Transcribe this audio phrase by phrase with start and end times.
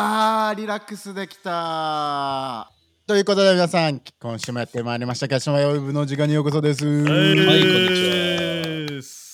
[0.00, 2.70] あー、リラックスできた
[3.04, 6.86] ということで皆さん、今週もやってまいりました、キャッチョンウェブの時間にようこそです。
[6.86, 7.42] はい、こんにち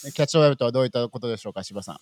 [0.06, 0.10] は。
[0.10, 1.98] キャッチョンウェブとはどういったことでしょうか、柴さん。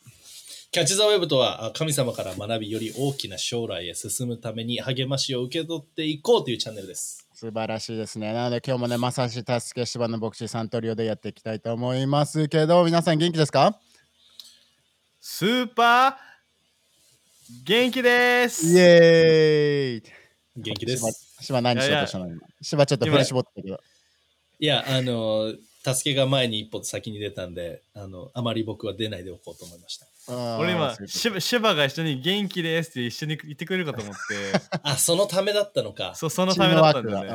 [0.70, 7.26] キャッチ・ザ・ウェブとは、あ神様から学びより大きな将来へ進むために励ましを受け取っていこうというチャンネルです。
[7.34, 8.32] 素晴らしいですね。
[8.32, 13.76] なので今日もね、まさし助け柴の牧師サントリオでやっていきたいと思いますけど、皆さん元気ですか？
[15.20, 16.31] スーパー
[17.64, 20.12] 元気ですイエーイ
[20.56, 21.02] 元気です。
[21.40, 22.28] 柴柴何しようとしたの？
[22.28, 22.40] 今。
[22.60, 23.80] 柴ちょっと振り絞ったけど。
[24.60, 25.52] いや、あの、
[25.84, 30.06] 助けが前に一歩先に出たんで、あの、あまり僕は出ないでおこうと思いました。
[30.58, 30.94] 俺今
[31.60, 34.20] バが一緒に元気ですって一緒に言ってくれるかと思って
[34.84, 36.14] あ、そのためだったのか。
[36.14, 37.30] そうそのためだったんだね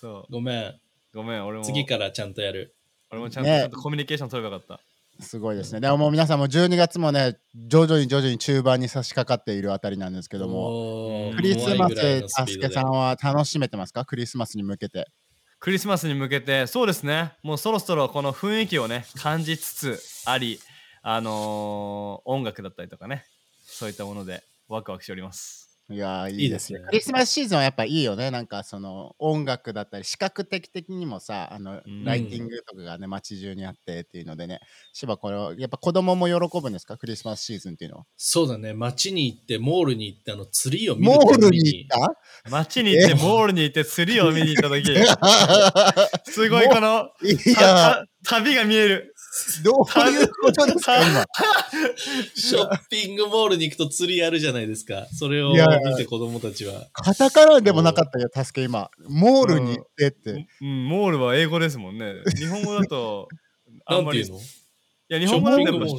[0.00, 0.80] そうごめん。
[1.12, 2.76] ごめん俺も次からちゃんとやる。
[3.10, 5.80] 俺もちゃんと,、コミュニケーション取ればよかっうんすごいですね。
[5.80, 14.04] でももう皆さんも12月もね、徐々に徐々に中盤に差し掛かっているあたりなんですけども、クリスマス、スピードでたすけさんは楽しめてますか？
[14.04, 15.04] クリスマスに向けて。
[15.04, 15.10] た
[15.60, 16.66] クリスマスに向けて。
[16.66, 17.32] そうですね。
[17.42, 20.58] もうそろそろこの雰囲気をね感じつつあり
[21.02, 23.24] あのー音楽だったりとかね
[23.62, 26.80] そういったものでワクワクしておりますいやーいいいいですすね。
[26.86, 28.30] クリスマスシーズンはやっぱいいよね。
[28.30, 32.04] なんかその音楽だったり視覚的的にもさ、あのん。
[32.04, 34.60] ライティングとかがね、街中にあってっていうのでね、
[34.94, 36.96] しばこれをやっぱ子供も喜ぶんですか？
[36.96, 38.04] クリスマスシーズンっていうのは。
[38.16, 38.72] そうだね。
[38.72, 42.16] 街に行って、モールに行って、あの、ツリーを見るモールために行った？
[42.50, 44.84] 街に行ってモールに行って釣りを見に行った時。
[46.30, 47.66] すごいこのいたや。
[47.66, 49.13] た旅が見える。
[49.13, 49.13] ー、
[49.64, 51.24] どういうことですか今？
[52.34, 55.06] ショッピングモールに行くと釣りあるじゃないですか。
[55.12, 56.86] それを見て子供たちは。
[56.92, 58.90] カタカナでもなかったよ、助け今。
[59.08, 60.46] モールに行ってって。
[60.60, 62.14] うん、モールは英語ですもんね。
[62.36, 63.28] 日本語だと、
[63.86, 64.04] あまり。
[64.04, 64.38] なんんていうの？
[64.38, 64.42] い
[65.08, 65.98] や、日本語だと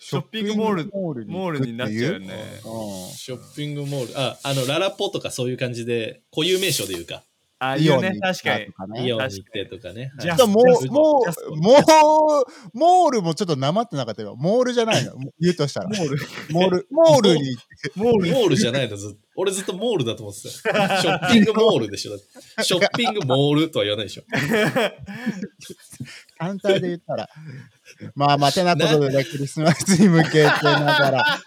[0.00, 2.26] ショッピングモールショッピングモールモールモールになっちゃうよね
[2.64, 4.18] うんショッピングモール。
[4.18, 7.22] あ、あの、ララポとかそういう感じで、固有名称で言うか。
[7.62, 8.72] あ、いいよね、確かにたと。
[8.72, 10.10] かねイオンに行ってとかね。
[10.18, 14.34] じゃあちょっともう、もう、もう、モールもちょっとなまってなかったよ。
[14.34, 15.12] モールじゃないの。
[15.38, 15.90] 言うとしたら。
[15.90, 16.18] モール。
[16.50, 17.92] モール、 モールに行って。
[17.96, 18.32] モール。
[18.32, 19.18] モールじゃないのずっと。
[19.36, 21.00] 俺ずっとモールだと思ってたよ。
[21.02, 22.12] ショッピングモールでしょ。
[22.64, 24.22] ショッピングモールとは言わないでしょ。
[26.38, 27.28] 単体で言ったら。
[28.14, 31.40] まあまあ、てなことでね、クリスマスに向けてながら。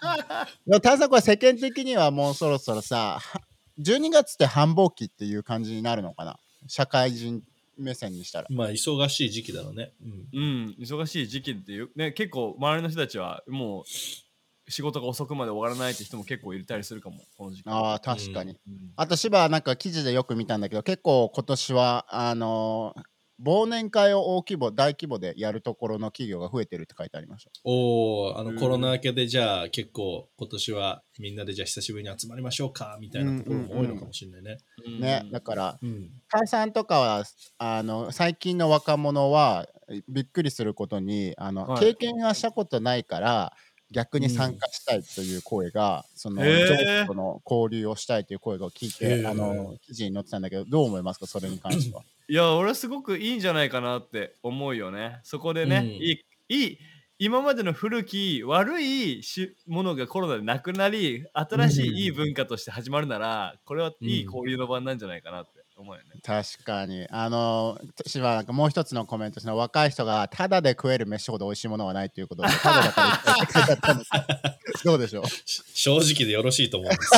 [0.64, 3.40] でも、炭酸これ世間的にはもうそろそろさ、は
[3.80, 6.38] 12月って繁忙期っていう感じになるのかな？
[6.66, 7.42] 社会人
[7.76, 8.46] 目線にしたら。
[8.50, 9.92] まあ、忙しい時期だろうね。
[10.02, 10.40] うん。
[10.40, 17.68] うん、忙しい時期っていう、ね、結構周りの人たちはもう仕事が遅くまで終わらないって人も結構いたりするかも、この時期。
[17.68, 18.52] ああ、確かに。
[18.52, 23.02] うんあと、芝はなんか記事でよく見たんだけど、結構今年は、あのー
[23.42, 27.50] 忘年会を大規模、大規模でやるところの企業が増えてるって書いてありました。
[27.64, 34.58] おおあのうんコロナ明けでじゃあ結構今年はみんなでじゃあ久しぶりに集まりましょうかみたいなところも多いのかもしれないね。
[34.86, 36.10] うんね、だから、うん。
[36.28, 37.24] 母さんとかは
[37.58, 39.66] あの最近の若者は
[40.08, 43.52] びっくりすることにあの、はい経験がしたことないから
[43.90, 47.06] 逆に参加したいという声が、そのへー。
[47.06, 49.30] との交流をしたいという声を聞いて、へー。
[49.30, 51.26] あの記事に載ってたんだけどどう思いますか？
[51.26, 52.02] それに関しては。
[52.28, 55.20] いや、俺はすごくいいんじゃないかなって思うよね。
[55.24, 55.86] そこでね、うん。
[55.88, 56.78] いい、いい、
[57.18, 61.96] 今までの古き悪いしものがコロナでなくなり、新しうん。
[61.96, 64.24] いいい文化として始まるなら、これはいいうん。
[64.24, 66.20] 交流の場なんじゃないかなって思うよね。
[66.22, 74.10] 確かにあの私はなんかもう一つのコメントですね若い人がただで食える飯ほど美味しいものはないということでただだから言ってくれたんです
[74.84, 75.26] どうでしょう？
[75.26, 77.10] し正直でよろしいと思うんです。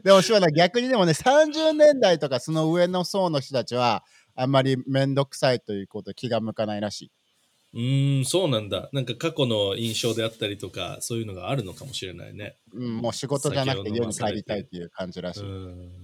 [0.04, 4.04] でも、柴田、逆にでもね、30年代とかその上の層の人たちは、
[4.36, 7.12] あんまり面倒くさいということ気が向かないらしい。
[7.74, 8.88] うーん、そうなんだ。
[8.92, 12.56] なんか過去の印象であったりとか、そういうのがあるのかもしれないね。
[12.72, 15.46] うん、もう仕事じゃなくて家に帰りたいっていう感じらしい。
[15.46, 15.48] う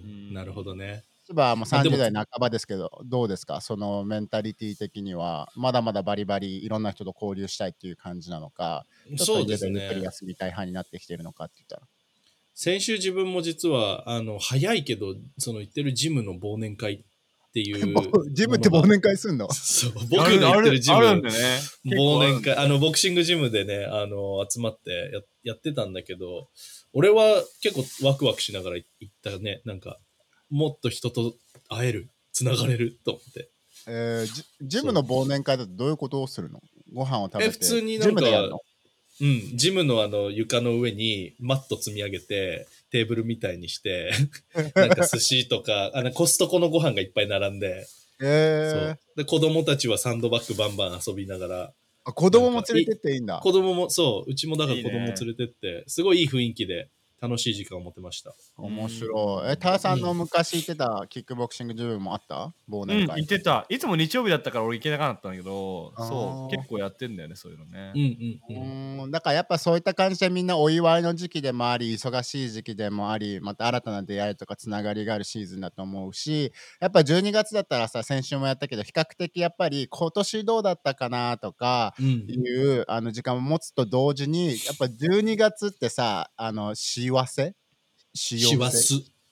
[0.03, 1.05] うんん、なるほどね。
[1.25, 3.61] 柴はもう30あでも代半ばですけど、どうですか？
[3.61, 10.03] そのメンタリティ的には、まだまだバリバリいろんな人と交流したいっていう感じなのか、そうです家でゆっくりね。
[10.03, 11.89] 休みたい派になってきてるのかって言ったら。
[12.55, 17.05] 先週自分も実は、あの、早いけど、その行ってるジムの忘年会
[17.51, 18.33] ってい う。
[18.33, 19.51] ジムって忘年会すんの？
[19.53, 20.97] そう、僕の行ってるジム。
[20.97, 21.31] あるね。
[21.87, 24.91] 忘年会、あの、ボクシングジムでね、あの、集まって
[25.45, 26.49] ややってたんだけど、
[26.93, 29.63] 俺は結構ワクワクしながら行ったね。
[29.65, 29.99] なんか、
[30.49, 31.35] もっと人と
[31.69, 33.51] 会える、つながれると思って。
[33.89, 36.61] えージジムの忘年会だとどういうことをするの？
[36.93, 37.45] ご飯を食べて。
[37.47, 38.59] え普通になんかジムでやるの？
[39.21, 44.11] うん、ジムのあの床の上にマット積み上げて、テーブルみたいにして、
[44.75, 47.87] なんか寿司とか、あのコストコのご飯がいっぱい並んで、
[48.21, 48.71] えー。
[48.71, 48.99] そう。
[49.17, 51.73] で、子供たちはサンドバッグバンバン遊びながら、
[52.05, 53.41] あ子供も連れてっていいんだ。
[53.41, 56.89] 子供も、そう、うちもだから子供連れてって、すごいいい雰囲気で
[57.21, 58.35] 楽しい時間を持てました。
[58.57, 59.53] 面白い。
[59.53, 62.55] え、ターさんの昔行ってたキックボクシングジムもあった？
[62.71, 63.21] 忘うん、年会。
[63.21, 63.67] 行ってた。
[63.69, 67.93] いつも日曜日だったから俺行けなかったんだけど、そう、結構やってんだよね、そういうのね。
[67.95, 68.63] うんうん
[69.03, 69.11] ううん。
[69.11, 82.35] だからやっぱそういった感じでみんなお祝いの時期でもあり忙しい時期でもありまた新たな出会いとかつながりがあるシーズンだと思うしやっぱ12月だったらさ先週もやったけど比較的やっぱり今年どうだったかなとかうんい
[82.79, 86.75] うあの時間を持つと同時にやっぱ12月ってさあの
[87.11, 87.55] 幸せ？
[88.15, 88.83] 幸しわす。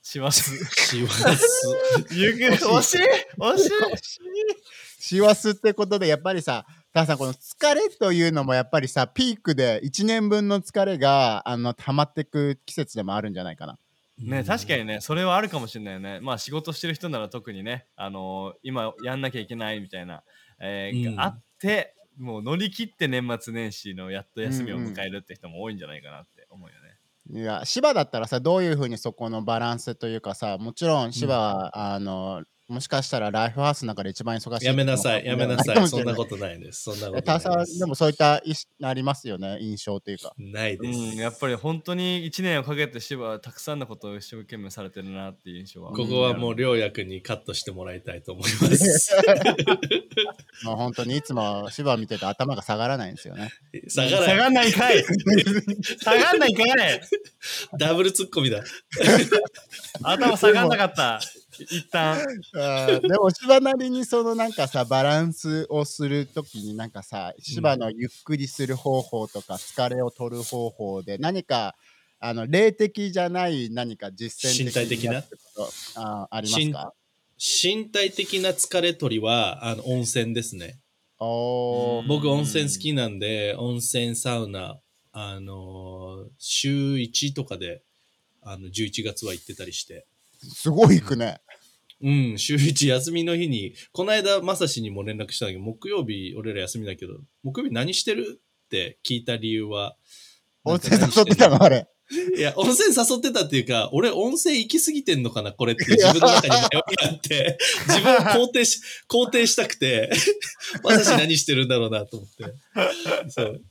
[0.02, 0.42] します。
[0.64, 1.68] しわす。
[2.14, 2.98] ゆく惜しい
[3.38, 3.70] 惜しい
[5.00, 13.78] 師走ってことでやっぱりさたださんこの疲れというのもやっぱりさピークで1年分の疲れがあの溜まってく季節でもあるんじゃないかな。
[14.18, 16.18] ね、確かにね、それはあるかもしれないよね。
[16.20, 20.24] まあ仕事してる人なら特にね、あのー今やんなきゃいけないみたいな、
[20.60, 26.87] えーうんがあって、もう乗り切って年末年始のやっと休みを迎えるって人も多いんじゃないかなって思うよね。
[27.30, 35.88] いや芝だったらさどういうふうにそこのバランスというかさもちろん芝は、あのもしかしたらライフハウスの中で一番忙しいやめなさい、やめなさい。
[35.88, 36.82] そんなとことないです。
[36.82, 37.76] そんなことないです。
[37.76, 40.98] んでもそういった意識ありますよね印象というかうないです。
[40.98, 45.92] ん、やっぱり本当に1年をかけて芝はたくさんのことを一生懸命されてるなっていう印象は。
[45.92, 49.16] ここはもう、りょうやくんにカットしてもらいたいと思います。
[50.64, 53.50] もう本当にいつも芝を見てて頭が下がらないんですよね
[53.88, 54.28] 下がらない。
[54.28, 55.04] 下がんないかい
[56.00, 57.00] 下がんないかい
[57.78, 58.62] ダブルツッコミだ。
[60.02, 61.20] 頭下がんなかった。
[61.64, 62.18] 一旦。
[63.00, 71.74] でも芝なりにそのなんかさバランスをするときになんかさ芝のゆっくりする方法とか疲れを取る方法で何か
[72.20, 75.22] あの霊的じゃない何か実践身体的な？
[75.96, 76.92] あーありますか？
[77.38, 80.80] 身体的な疲れ取りは、あの、温泉ですね。
[81.20, 84.80] 僕温泉好きなんで、温泉サウナ、
[85.12, 87.82] あのー週1とかで、
[88.42, 90.04] あの、11月は行ってたりして。
[90.38, 91.40] すごい行くね。
[92.00, 99.96] うん、週1休みの日に、この間、まさしにも連絡したんだけど、木曜日、俺ら休みだけど、木曜日何してるって聞いた理由は、
[100.64, 101.62] 温泉誘ってたの？
[101.62, 101.88] あれ。
[102.36, 110.10] いや、温泉誘ってたっていうか、俺温泉行き過ぎてんのかな、これって自分の中に迷いがあって、自分を肯定し、肯定したくて、
[110.84, 113.30] まさし何してるんだろうなと思って。
[113.30, 113.62] そう。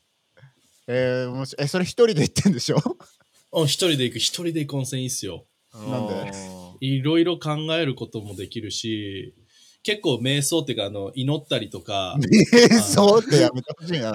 [0.87, 2.77] えー、もしえそれ一人で行ってんでしょ？
[3.53, 5.45] あ一人で行く、一人で行く温泉いいっすよ。
[5.73, 6.31] なんで？
[6.79, 9.33] いろいろ考えることもできるし、
[9.83, 14.13] 結構瞑想っていうか、あの、祈ったりとか、瞑想ってやめてほしいな。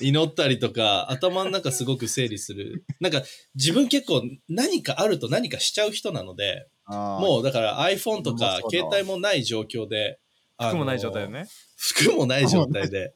[0.00, 2.84] 祈ったりとか、頭の中すごく整理する。
[3.00, 3.22] なんか、
[3.56, 10.20] 自分結構何かあると何かしちゃう人なので、もうだから iPhone とか携帯もない状況で、
[10.60, 11.30] 服もない状態よ。
[11.30, 11.46] ね。
[11.76, 13.14] 服もない状態で、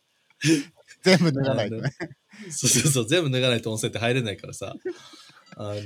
[1.03, 1.91] 全部脱がないとね。
[2.51, 4.75] そうそうそう、全部脱がないと温泉って入れないからさ、
[5.57, 5.81] あの、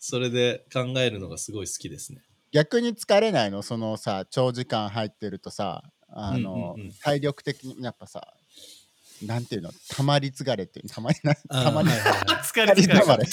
[0.00, 2.22] それで考えるのがすごい好きですね。
[2.52, 3.62] 逆に疲れないの？
[3.62, 8.34] そのさ、長時間入ってるとさ、あの、うんうんうん体力的にやっぱさ、
[9.22, 13.26] なんていうの、たまり疲れっていう、たまりな、たまり疲れ疲れたまれ。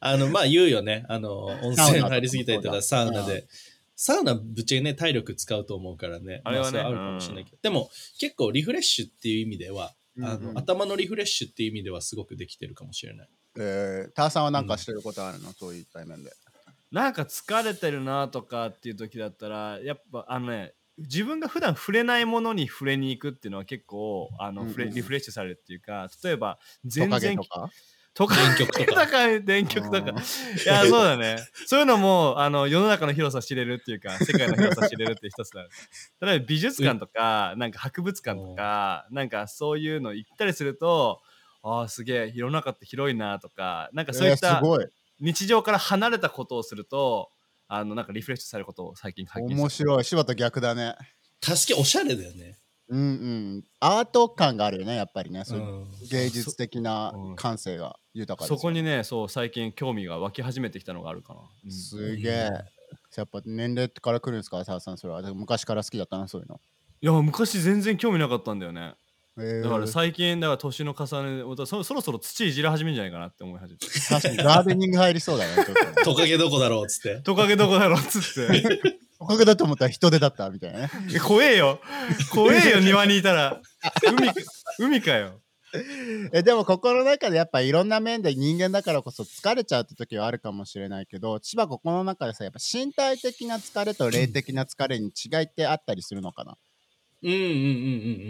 [0.00, 1.04] あの、まあ言うよね。
[1.08, 3.44] あの、温泉入りすぎたりとか、ササウナで。
[3.94, 6.40] サウナぶっちゃけね、体力使うと思うからね。
[6.44, 7.58] あれはねまそあるかもしれないけど。
[7.62, 13.28] でも、結構リフレッシュっていう意味では、あのうんうん頭のリフレッシュっていう意味ではすごくできてるかもしれない。
[13.58, 16.32] えー、ターさんはなんかしてることあるの、そういった面で。
[16.90, 27.70] なんか疲れてるなとかっていう時だったらやっぱあのね自分が普段触れないものに触れに行くっていうのは結構あの、うんリフレッシュされるっていうか例えばト全然カゲとか？
[28.14, 29.06] トカ電極とか。
[29.06, 29.98] とか電極とか。
[29.98, 30.12] うんい
[30.66, 31.38] やそうだね。
[31.66, 35.62] そういうのもあの世の中の広さ知れるっていうか世界の広さ知れるっていう一つだ
[36.20, 41.22] 例えば美術館とかなんか博物館とかなんかそういうの行ったりすると
[41.62, 44.62] ああすげえ世の中って広いなとかなんかそういえーった。
[45.20, 47.30] 日常から離れたことをすると
[47.68, 50.04] あのなんかリフレッシュされることを最近発見した面白い。
[50.04, 50.96] 柴と逆だね。
[51.40, 52.58] 助けおしゃれだよね。
[52.88, 53.64] うんうん。
[53.80, 55.44] アート感があるよね、やっぱりね。
[55.44, 62.50] そういううん芸術的なうん感性が豊かですよそこにねそう最近興味が湧き始めてきたのがあるかな、うんすげえ。
[63.16, 65.22] やっぱ年齢から来るんですか、澤さん、それは。
[65.34, 66.60] 昔から好きだったな、そういうの。
[67.00, 68.94] いや昔全然興味なかったんだよねえー
[69.34, 75.52] だから最近だから年の重ねでそそろそろ土いじら始めるんじゃないかなって思い始めて確かにガーデニング入りそうだね。
[76.04, 77.22] トカゲどこだろうっつって。
[77.22, 78.80] トカゲどこだろうっつって
[79.18, 80.90] おかげだと思ったら人手だったみたいなね。
[81.14, 81.80] え怖えよ
[82.34, 83.60] 怖えよ庭にいたら
[84.06, 84.34] 海か
[84.78, 85.40] 海かよ
[86.34, 96.58] えでもここの中でやっぱいろんな面で人間だからこそ疲れちゃうって時はあるかもしれないけど千葉ここの中でさやっぱ身体的な疲れと霊的な疲れに違いってあったりするのかな？
[97.22, 97.54] うんうんうんうんう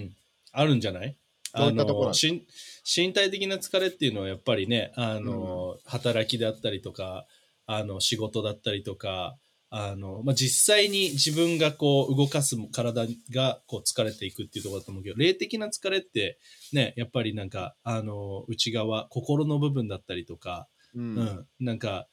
[0.05, 0.17] ん。
[0.53, 1.17] あるんじゃない？
[1.55, 2.11] どういったところ。
[2.11, 2.41] あの
[2.85, 7.27] 身体的な疲れっていうのはやっぱりね、あの、働きだったりとか、
[7.67, 9.37] あの、仕事だったりとか、
[9.71, 16.39] あの、まあ、実際に自分がこう動かす体がこう疲れていくっていうところだと思うけど、霊的な疲れって
[16.73, 22.07] ね、やっぱりなんか、あの、内側、心の部分だったりとか、ううんん、なんか、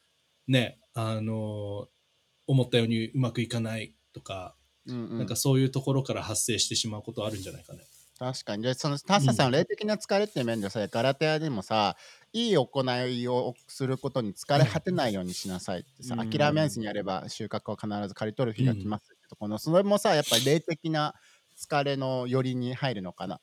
[0.48, 1.88] ね、あの、
[2.48, 4.56] 思ったようにうまくいかないとか、
[4.88, 5.18] うんうん。
[5.18, 7.80] なんかそういうところから発生してしまうことあるんじゃないかね。
[8.20, 8.64] 確かに。
[8.64, 11.96] で、そのタッサさん、霊的な疲れっていう面でさ、ガラテヤでもさ、
[12.34, 21.16] いい行いをすることに疲れ果てないようにしなさいってさ、うん諦めずにやれば収穫は必ず刈り取る日が来ますってとこの、それもさ、やっぱり霊的な
[21.58, 23.36] 疲れの寄りに入るのかな。
[23.36, 23.40] うん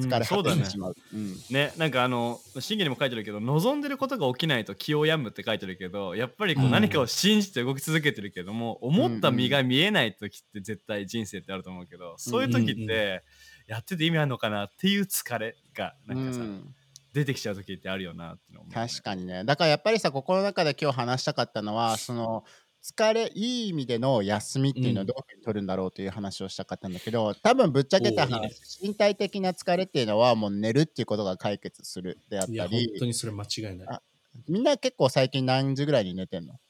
[0.00, 0.96] 疲れそうだね果ててしまう。
[1.14, 1.36] うん。
[1.48, 6.70] ねなんかあの信玄にも書いてるけど望んでることが起きないと気を病むって書いてるけどやっぱりこううん。
[6.72, 12.84] 何かを信じて動き続けてるけども、思った身が見えない時って絶対人生ってあると思うけどそういう時うんうん。
[12.86, 13.22] って
[13.66, 16.74] やってて意味あるのかなっていう疲れがなんかさ、うん
[17.12, 19.42] 出てきちゃう時ってあるよなっての思うね確かにね。
[19.42, 22.44] だからやっぱりさ、ここの中で今日話したかったのは、 その
[22.84, 28.50] 疲れ、いい意味での休みっていうのをうんどういうふうに取るんだろうという話をしたかったんだけど、多分ぶっちゃけた話、ね
[28.82, 33.88] 身体的な疲れっていうのはもう寝るっていうことが解決するであっいや、た本当り、にそれ間違いない。
[33.88, 34.02] あ
[34.46, 36.60] みんな結構最近何時ぐらいに寝てんの？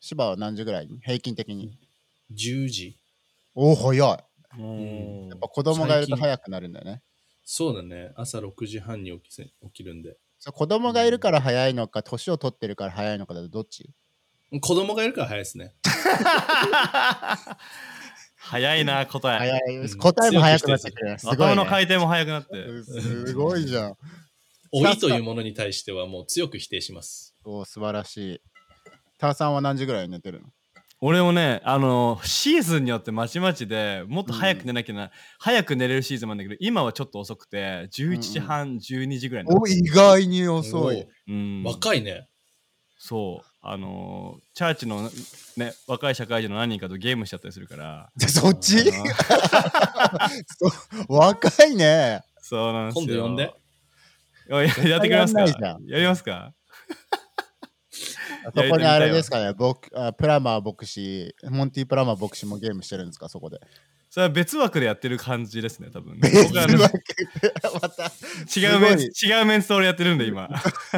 [0.00, 0.98] 芝は何時ぐらいに？
[1.02, 1.76] 平均的に。
[2.32, 2.96] 10時
[3.54, 4.29] おお、早い。
[4.58, 7.02] やうんっぱ子供がいると早くなるんだよね。
[7.44, 8.12] そうだね。
[8.16, 10.16] 朝6時半に起きせ起きるんで。
[10.38, 13.90] そう子供がいるから早いのか、年を取ってるから早いのかだとどっち？
[14.60, 15.74] 子供がいるから早いですね。
[18.36, 21.18] 早いな答え早いうん答えも早くなってくる。
[21.18, 21.44] すごい、ね。
[21.44, 23.96] 頭の回転も速くなってすごいじゃん。
[24.72, 27.34] 老いというものに対してはもう強く否定します。
[27.44, 28.40] お素晴らしい。
[29.18, 30.48] ターさんは何時ぐらいに寝てるの？
[31.02, 41.06] 俺もねあのシーズンによってまちまちでもっと早く寝なきゃな、早く寝れるシーズンもあるんだけど今はちょっと遅くて11時半、12時ぐらいになお意外に遅い。
[41.28, 41.62] うん。
[41.66, 42.28] お若いね。
[42.98, 43.46] そう。
[43.62, 45.10] あのーチャーチの
[45.56, 48.10] ね若い社会人の何人かとゲームしちゃったりするから。
[48.28, 48.76] そっち？
[51.08, 52.20] 若いね。
[52.42, 53.06] そうなんですよ。
[53.06, 53.54] 今度呼んで。
[54.48, 55.40] いややってくれますか？
[55.86, 56.52] やりますか？
[58.54, 63.60] そこにあれですかね、僕あプラマー牧師、モンティ・プラマー牧師もゲームしてるんですか、そこで。
[64.10, 66.18] それは別枠でやってる感じですね多分。
[66.18, 66.28] ね
[67.80, 68.10] また
[68.58, 70.48] 違うメンすツ違うメンツと俺やってるんで今。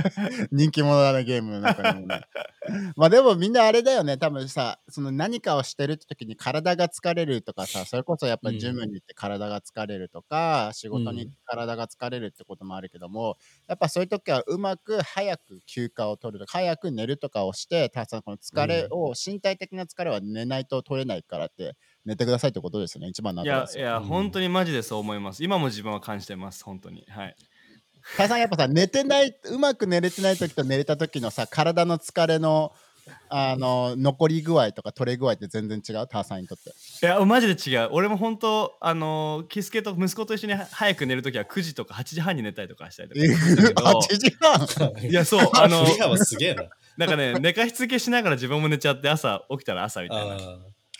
[0.51, 2.23] 人気者だね、ゲームの中にもね。
[2.97, 13.37] まあでもみんなあれだよね、多分さ、その何かをしてるって時に体が疲れるとかさ、それこそやっぱりジムに行って体が疲れるとか、仕事に体が疲れるってこともあるけども、
[13.69, 24.05] やっぱそういう時はうまく早く休暇を取るとか、早く寝るとかをして、たくさんこの疲れを、身体的な疲れは寝ないと取れないからって、寝てくださいってことですよね、一番のアいやいや、うん。
[24.05, 25.45] 本当にマジでそう思います。
[25.45, 27.05] 今も自分は感じてます本当に。
[27.09, 27.37] はい。
[28.17, 32.73] タイさんやっぱさ寝てないうまく寝れてない時と寝れた時のさ体の疲れの
[33.29, 36.07] あの残り具合とか取れ具合って全然違う？
[36.07, 36.71] ターさんにとって。
[36.71, 37.89] いやマジで違う。
[37.93, 43.83] 俺も本当あのーキスケと息子と一緒には早く寝るときは9時とか8時半に寝たりとかしたりとかえするんだけど。
[43.83, 45.11] 8時半？
[45.11, 45.85] いやそうあの
[46.19, 46.65] すげえな。
[46.97, 50.35] なんかね寝かしつけしながら自分も寝ちゃって朝起きたら朝みたいな。
[50.35, 50.39] あ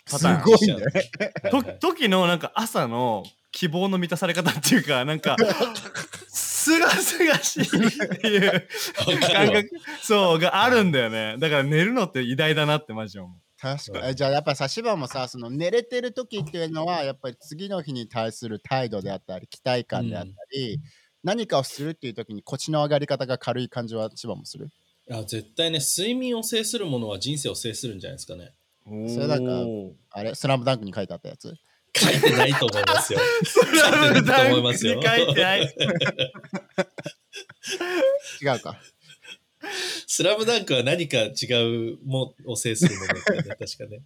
[0.09, 0.85] パターンすごいね。
[1.43, 1.49] あ。
[1.49, 5.37] と時のなんか朝の希望の満たされ方っていうかなんか
[6.27, 7.69] すがすがしいっ
[8.19, 8.67] ていう
[9.19, 9.69] 感覚
[10.01, 11.37] そうがあるんだよね。
[11.39, 13.37] だから寝るのって偉大だなってマジで思う。
[13.59, 14.07] 確かに。
[14.09, 20.79] えじゃあやっぱさ芝もさその寝れてる時っていうのはやっぱり次の日に対する態度であったり期待感であったり、
[21.23, 24.69] 何かをするっていう時に腰の上がり方が軽い感じは芝もする？
[25.09, 28.51] いや絶対ね、睡眠を制するものは人生を制するんじゃないですかね。
[28.85, 29.63] それなんか
[30.11, 30.35] あれ？
[30.35, 31.55] スラムダンクに書いてあったやつ？
[31.95, 33.19] 書いてないと思いますよ。
[33.43, 35.01] スラムダンクに書い
[35.35, 35.73] てない。
[38.41, 38.75] 違うか。
[40.07, 41.31] スラムダンクは何か違
[41.93, 44.01] うもを制するものだったよね、確かね。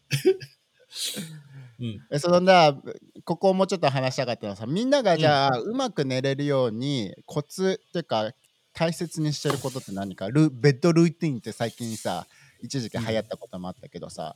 [1.80, 2.02] うん。
[2.12, 2.76] えそのだ
[3.24, 8.32] ここをもうちょっと話したかったのはさみんながじゃあ、うまく寝れるようにコツっていうか
[8.74, 10.30] 大切にしてることって何か？
[10.30, 12.28] ルベッドルーティンって最近さ
[12.62, 14.36] 一時期流行ったこともあったけどさ、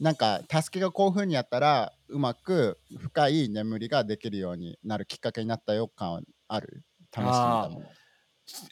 [0.00, 6.84] なんか助けがこういう風にやったらうまく深い眠りができるようになるきっかけになったよ感ある？
[7.12, 7.86] 試してみたもの。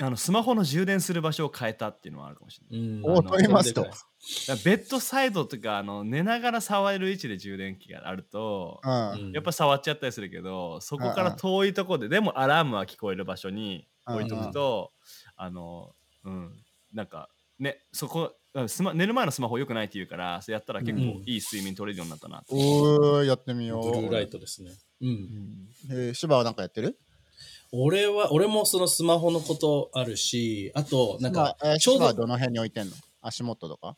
[0.01, 2.89] あのスマホの充電する場所を変えたっていうのはあるかもしれない。
[2.89, 3.05] うん。
[3.05, 3.83] おと言いますと。
[4.65, 9.33] ベッドサイドとかあの寝ながら触れる位置で充電器があると、うん、うん。
[9.33, 14.93] やっぱ触っちゃったりするけどそこから遠いところででもアラームは聞こえる場所に置いとくと、
[15.37, 15.91] あの
[16.25, 16.53] うん。
[16.95, 17.29] なんか
[17.59, 18.31] ねそこうん
[18.69, 24.73] スマ寝る前のスマホ良くないって言うからそれやったら結構うんいい睡眠取れるようになったなと、おーやってみようブルーライトですね。
[25.01, 25.09] うん。
[25.09, 26.99] うんえー、芝はなんかやってる？
[27.73, 32.93] 俺は、俺もそのスマホのことあるし、あと、なんか、まあ、えー、ちょうど、どの辺に置いてんの？
[33.21, 33.97] 足元とか？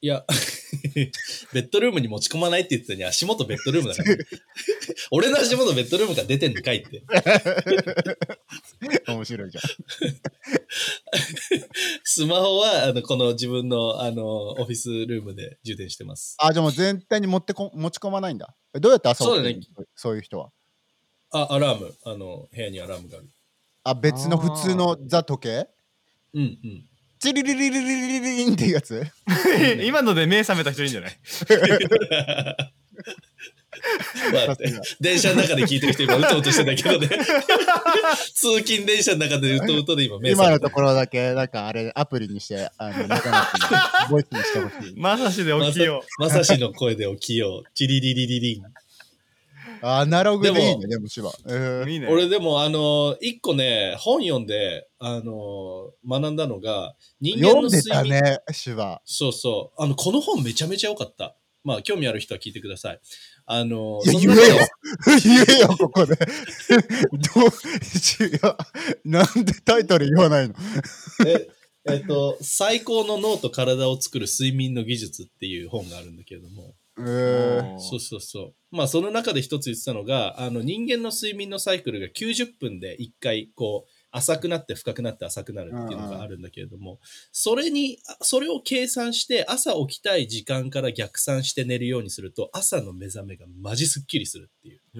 [0.00, 0.24] いや、
[1.52, 4.16] ベッドルームに持ち込まないって言ってたのに足元ベッドルームだから。
[5.10, 7.02] 俺の足元ベッドルームから出てんのかいって。
[9.10, 9.64] 面白いじゃん。
[12.04, 16.36] スマホは、あの、この自分の、あの、オフィスルームで充電してます。
[16.38, 18.54] あ、じゃあもう全体に持ってこ持ち込まないんだ。
[18.74, 19.16] どうやって遊ぶ？
[19.16, 19.60] そうだね。
[19.94, 20.50] そういう人は？
[21.30, 21.94] あ、アラーム。
[22.04, 23.28] あの、部屋にアラームがある。
[23.84, 25.68] あ、別の普通のザ時計？
[26.34, 26.84] うんうん。
[27.20, 29.04] チリリリリリリリンっていうやつ
[29.82, 31.18] 今ので目覚めた人いいんじゃない
[34.46, 34.56] まあ、
[35.00, 37.08] 電車の中で聞いてる人今うとうとしてたけどね。
[38.34, 40.50] 通勤電車の中でうとうとで今目今。
[40.50, 44.94] のところだけ、なんかあれ、アプリにして、あの、中松にボイスにしてほしい。
[44.96, 47.70] まさしで起きよまさしの声で起きよう。
[47.74, 48.62] チリリリリリン。
[49.82, 52.10] アナログでいいでね、でも。
[52.10, 58.20] 俺でもあの、一個ね、本読んで、あの、学んだのが、人間の読んで睡眠。
[58.20, 59.00] たね、芝。
[59.04, 59.82] そうそう。
[59.82, 61.36] あの、この本めちゃめちゃ良かった。
[61.64, 63.00] まあ、興味ある人は聞いてください。
[63.50, 64.56] あの、いや、言えよ
[65.24, 66.14] 言えよ、ここで。
[66.20, 66.24] ど
[67.40, 67.46] う、
[68.22, 68.40] 違う。
[69.06, 70.54] なんでタイトル言わないの？
[71.26, 71.48] え
[71.86, 78.76] えっと、最高の脳と体を作る睡眠の技術っていう本があるんだけれども、えー、そうそうそう。
[78.76, 86.98] まあ、その中で一つ言ってたのが、あの、人間の睡眠のサイクルが90分で一回、こう、浅くなって深くなって浅くなるっていうのがあるんだけれども、
[87.30, 94.80] それに、それを計算して朝起きたい時間から逆算して寝るようにすると、朝の目覚めがマジスッキリするっていう。
[94.94, 94.98] へ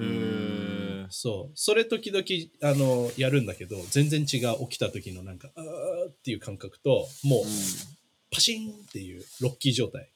[1.07, 1.53] ーそう。
[1.55, 2.25] それ時々、
[2.71, 7.45] あの、やるんだけど、全然違う起きた時のなんか、あーっていう感覚と、もう、
[8.31, 10.13] パシーンっていうロッキー状態。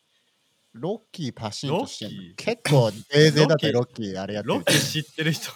[0.74, 2.22] ロッキーパシンとしてんの？
[2.22, 5.50] ロッキー結構、デーゼだってロロッキーあれやってるロッキー知ってる人。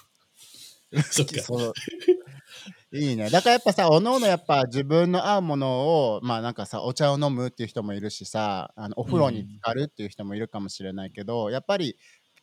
[1.11, 1.43] そっか。
[2.93, 3.31] いいね。
[3.31, 5.81] だからやっぱさ、おのおのやっぱ自分の合うもの
[6.15, 11.97] を、まあなんかさ、お茶を飲むっていう人もいるしさ、あのお風呂に浸かるっていう人もいるかもしれないけど、やっぱり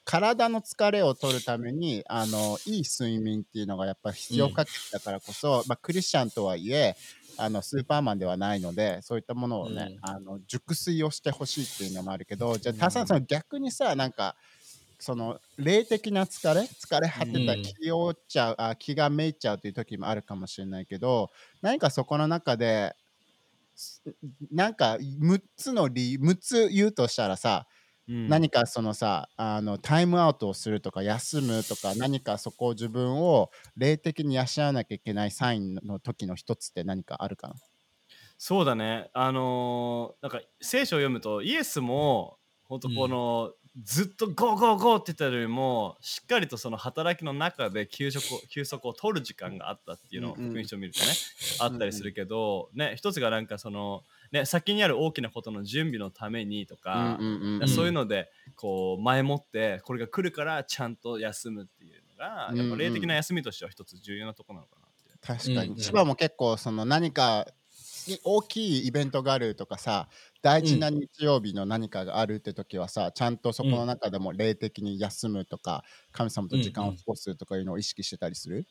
[0.03, 6.95] 体の疲れを取るために、あの、いい睡眠っていうのがやっぱ必要不可欠だからこそ、まあクリスチャンとはいえ、
[7.37, 9.97] あのスーパーマンではないのでそういったものをね、うん。
[10.01, 14.35] あの熟睡をしてほしいっていうのもあるけどじゃあタさんその逆にさなんか
[15.03, 17.61] その霊的な疲れ疲れ果てたうん。
[17.61, 22.95] 気をちゃう、あ気がめいっちゃうという時もあるかもしれないけど何かそこの中で
[23.75, 24.01] す
[24.51, 27.67] なんか6つの理由6つ言うとしたらさ、
[28.07, 28.29] うん。
[28.29, 37.55] 何かそのさあのタイムアウトをするとか休むとか何かそこを自分を霊的に養わなきゃいけないサインの時の一つって何かあるかな？
[38.37, 39.09] そうだね。
[39.13, 51.05] あのーなんか聖書を読むとイエスも本当この、ずっとゴーゴーゴーって言ったよりもしっかりとその働きの中で休息を 休息を取る時間があったっていうのをうんうん福音書を見るとね、
[51.59, 57.67] あったりするけど、ね一つがなんかそのね先にある大きなことの準備のためにとか、うんうんうんん。
[57.67, 65.17] そういうのでこう前もってこれが来るからちゃんと休むっていうのが、うんうんやっぱ霊的な休みとしては一つ重要なところなのかなって。
[65.25, 65.77] 確かに、うんうん。
[65.77, 67.53] 千葉も結構その何かい
[68.23, 70.09] 大きいイベントがあるとかさ
[70.41, 78.67] 大事な日曜日の何かがあるって時はさ、ちゃんとそこの中でも霊的に休むとか神様と時間を過ごすとかいうのを意識してたりする、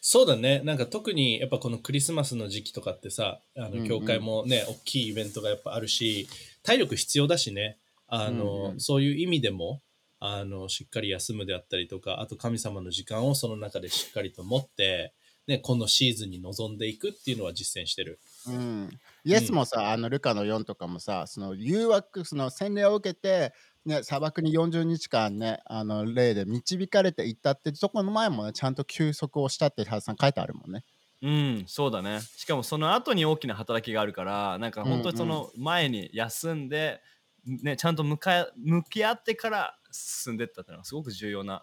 [0.00, 0.60] そうだね。
[0.64, 3.82] なんか特にやっぱこのクリスマスの時期とかってさ、あうんうん。
[3.82, 6.28] の教会もね、大きいイベントがやっぱあるし、
[6.62, 8.80] 体力必要だしね、あの、うんうん。
[8.80, 9.82] そういう意味でも、
[10.20, 15.12] あの、しっかり休むであったりとか、あと神様の時間をその中でしっかりと持って、
[15.46, 18.18] ね、このシーズンに臨んでいくっていうのは実践してる。
[18.48, 18.90] うん、
[19.24, 23.52] イエスもさ、あのルカの4とかもさその誘惑その洗礼を受けて、
[23.84, 30.84] ね、砂漠に40日間ねあの霊で導かれていったってそこの前もねちゃんと休息をしたってハさん書いてあるもんね。
[31.22, 32.20] うん、そうだね。
[32.20, 37.00] しかもその後に大きな働きがあるから、なんか本当にそうんの前に休んで、
[37.46, 41.62] ね、ちゃんと向かい向き合ってから進んでったっていうのはすごく重要な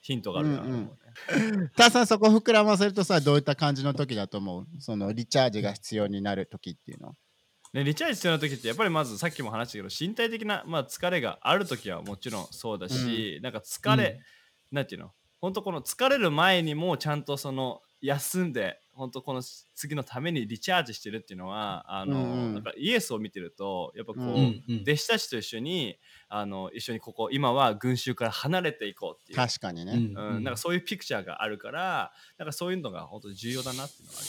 [0.00, 0.90] ヒントがあるなと思うね。
[1.76, 7.14] ターさんそこ膨らませるとさどういった感じの時だと思うそのリチャージが必要になる時っていうのは。
[7.72, 14.20] ね、リチャージ必要な時ってやっぱりまずさっきも話したけど身体的な、まあ、疲れがある時はもちろんそうだし、なんか疲れ、
[14.72, 15.12] なんていうの？
[15.40, 19.42] 本当この疲れる前にもちゃんとその休んで本当この
[19.74, 22.54] 次のためにリチャージしてるっていうのはあの、うんうん。
[22.54, 24.64] なんかイエスを見てるとやっぱこう、うんうん。
[24.68, 29.92] うん弟子たちと一緒にあの一緒にここ今は群衆から離れていこうっていう、確かにね。
[29.92, 29.96] う
[30.40, 30.44] ん。
[30.44, 34.28] なんかそういうピクチャーがあるからなんかそういうのが本当に重要だなっていうのがある。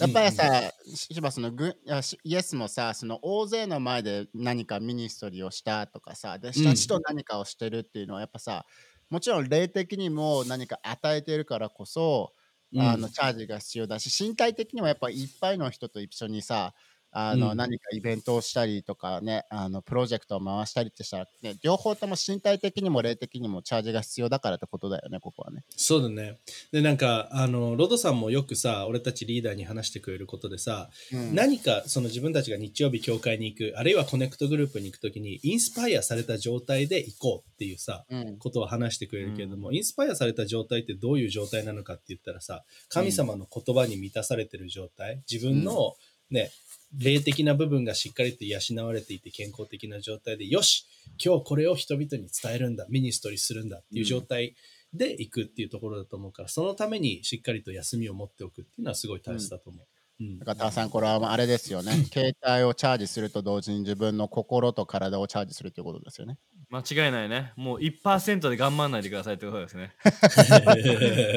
[0.00, 8.64] やっぱりさ、しばそのぐあしイエスもさ、その大勢の前で何かミニストリーをしたとかさ、弟子たちと何かをしてるっていうのは、やっぱさ、
[9.10, 12.32] もちろん霊的にも何か与えてるからこそ、
[12.76, 16.74] あのチャージが必要だし身体的にもやっぱいっぱいの人と一緒にさ
[17.10, 17.56] あの、うん。
[17.56, 25.64] 何かイベントをしたりとかねあのプロジェクトを回したりってしたら、ね、両方とも身体的にも霊的にもチャージが必要だからってことだよねここはね。
[25.76, 26.38] そうだね。
[26.72, 31.34] で、なんか、あの、ロドさんもよくさ、俺たちリーダーに話してくれることでさ、うん。
[31.34, 38.38] 何かその自分たちが日曜日教会に行く、あるいはコネクトグループに行くときに、インスパイアされた状態で行こうっていうさ、うん。
[38.38, 45.94] ことを話してくれるけれども、インスパイアされた状態ってどういう状態なのかって言ったらさ、神様の言葉に満たされてる状態、自分の
[46.30, 46.50] ね、
[46.96, 50.86] 霊的な部分がしっかりと養われていて健康的な状態で、よし、
[51.22, 54.54] 今日これを人々に伝えるんだ、ミニストリーするんだっていう状態
[54.94, 59.82] で行くっていうところだと思うから、そのためにしっかりと休みを持っておくっていうのはすごい大切だと思う。
[59.82, 61.92] うんだから、ターさん、これはあれですよね。
[62.12, 66.38] 携帯をチャージすると同時に自分の心と体をチャージするということですよね。
[66.70, 67.52] 間違いないね。
[67.56, 69.92] もう1%で頑張んないでくださいってことですね。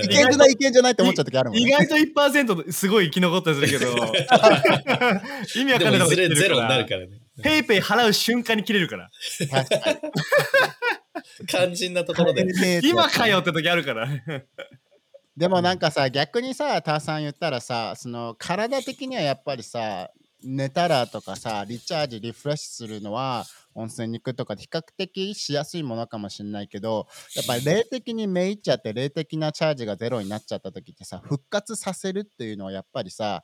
[0.04, 1.63] いけんじゃない、いけんじゃないって思っちゃう時あるもんね。
[1.63, 3.91] 意外と1%すごい生き残ったりするけど、
[5.56, 7.22] 意味わかんないとこゼロになるからね。
[7.44, 9.10] ペイペイ払う瞬間に切れるから。
[11.48, 12.46] 肝心なところで。
[12.84, 14.08] 今かよって時あるから。
[15.41, 20.12] でもなんかさ、逆にさ、ターさん言ったらさ、その体的にはやっぱりさ、
[20.43, 33.43] 寝たらとかさ、リチャージ、リフレッシュするのは、温泉に行くとか比較的しやすいものかもしれないけど、やっぱり霊的にめいっちゃって、霊的なチャージがゼロになっちゃった時ってさ、復活させるっていうのはやっぱりさ、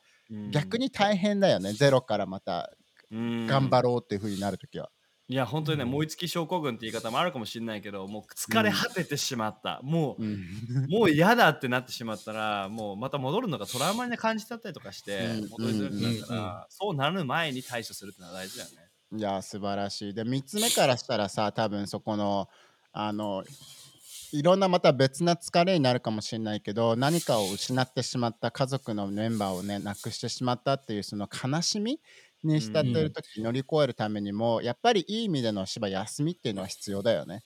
[0.51, 2.71] 逆に大変だよね、ゼロからまた
[3.11, 4.91] 頑頑張ろうっていう風になる時は。
[5.29, 10.45] いや本当にね、燃え尽き症候群って言い方もあるかもしれないけどもう疲れ果ててしまった、もう、うん。
[10.89, 15.49] もう嫌だってなってしまったらもうまた戻るのがトラウマに感じちゃったりとかして、うん。
[15.49, 18.87] 戻りづらくなるから、そうなる前に対処するってのは大事だよね。
[19.17, 20.13] いや素晴らしい。
[20.13, 22.47] で3つ目からしたらさ多分そこの
[22.93, 23.43] あの
[24.33, 32.01] いろんなまた別な疲れになるかもしれないけど何かを失ってしまった家族のメンバーをね亡くしてしまったっていうその悲しみ
[32.47, 37.43] に浸ってる時に乗り越えるためにも、やっぱりいい意味での芝休みっていうのは必要だよね。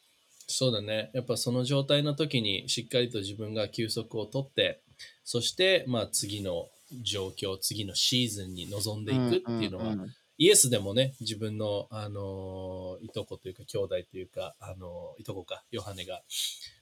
[0.47, 1.11] そうだね。
[1.13, 4.83] やっぱその状態の時にしっかりと自分が休息をとって、
[5.23, 16.21] そしてまあ次の状況、次のシーズンに臨んでいくっていうのは、んんんイエスでもね、自分の、あのーいとこというか、兄弟というか、あのーいとこか、ヨハネが、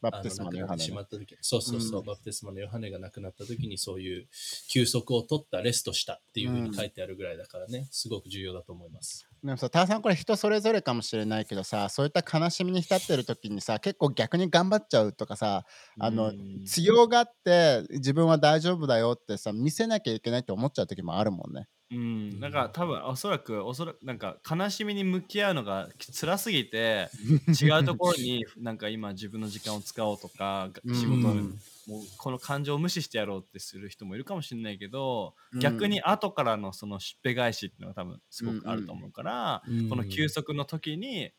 [0.01, 2.05] バプテスマあの亡くなってしのヨハネねまった時そうそうそう、うん。
[2.05, 4.27] バプテスマのヨハネが亡くなった時に、そういう
[4.71, 9.27] 休息を取った、レストしたっていうふうに書いてあるぐらいだからね、すごく重要だと思います。
[9.43, 15.65] でもさ、ターさんこれ人それぞれかもしれないけどさ、そういった悲しみに浸ってる時にさ、結構逆に頑張っちゃうとかさ、
[15.99, 16.65] あのうん。
[16.65, 21.67] 強がって自分は大丈夫だよってさ、見せなきゃいけないって思っちゃう時もあるもんね。
[21.91, 27.09] うん、なんか多分おそらくおそらくなんか悲しみに向き合うのが辛すぎて
[27.59, 30.95] 違うところに なんか今自分の時間を使おうとかうん。
[30.95, 35.59] 仕事をうんもうこの感情を無視してやろうってする人もいるかもしれないけど、うん。
[35.59, 39.89] 逆に後からのそのしっぺ返しっていうのが多分すごくあると思うから、うん。
[39.89, 41.31] この休息の時に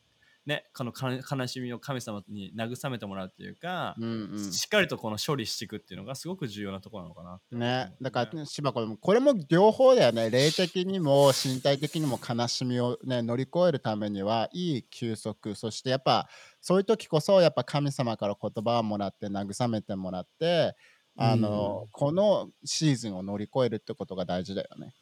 [0.46, 7.62] ねこのか悲しみを神様に慰めてもらうっていうか、うんしっかりとこの処理していくっていうのがすごく重要なところなのかなってうん。
[7.62, 10.30] 思うね、だから、芝子これも両方だよね。
[10.30, 16.28] 霊的にも身体的にも悲しみを、ね、乗り越えるためにはいい休息、そしてやっぱ
[16.60, 20.74] そういう時こそやっぱ神様から言葉をもらって慰めてもらって、
[21.16, 24.94] あの、このシーズンを乗り越えるってことが大事だよね。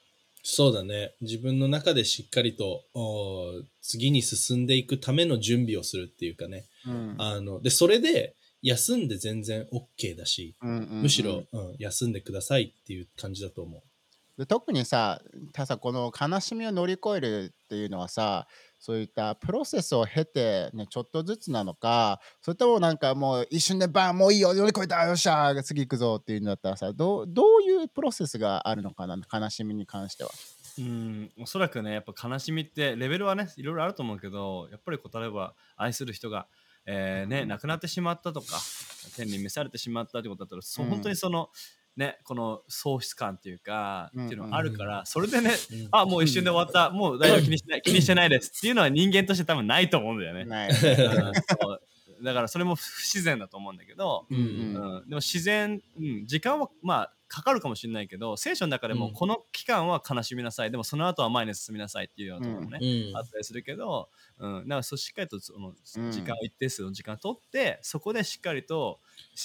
[0.51, 1.13] そうだね。
[1.21, 2.83] 自分の中でしっかりと
[3.83, 6.65] 次に進んでいくための準備をするっていうかね。
[6.87, 13.83] うんあので、それで休んで全然 OK だし、うんうんうんむしろ、うん、休んでくださいっていう感じだと思
[14.39, 15.21] で特にさ
[15.53, 18.47] たださこの悲しみを乗り越えるっていうのはさ
[18.79, 30.31] そういったプロセスを経て、ね、ちょっとずつなのかそれともなんかもう一瞬でバンもういいよ乗り越えたよっしゃ次行くぞっていうんだったらさどうどういうプロセスがあるのかな悲しみに関しては。
[30.79, 36.47] うん、おそらくね、やっぱ悲しみって、レベルはね、いろいろあると思うけど、やっぱりこう、例えば、愛する人が、
[36.87, 38.59] えーね、亡くなってしまったとか、
[39.17, 41.51] 天に召されてしまったってことだったら、そううん本当にその、
[41.99, 45.51] ね、この喪失感っていうか、うんっていうのがあるから、それでね、
[45.91, 48.53] あ、もう一瞬で終わった、もう大丈夫、気にしない、気にしてないです。
[48.57, 50.45] っていうのは人間として多分ないと思うんだよね。
[50.45, 50.71] ない。
[52.23, 54.73] だからそれも不自然だと思うんだけど、ううん。
[54.75, 59.01] んうん、でも自然、うん、時間はまあかかるかもしれないけど聖書の中でうん。
[59.01, 63.17] もこの期間は悲しみなさい、でもその後は前に進みなさいっていうようなところもね、うん。
[63.17, 64.09] あったりするけど、
[64.39, 66.13] うん、だからそうしっかりとそのうん。
[66.13, 69.01] 時間を一定数の時間を取って、そこでしっかりと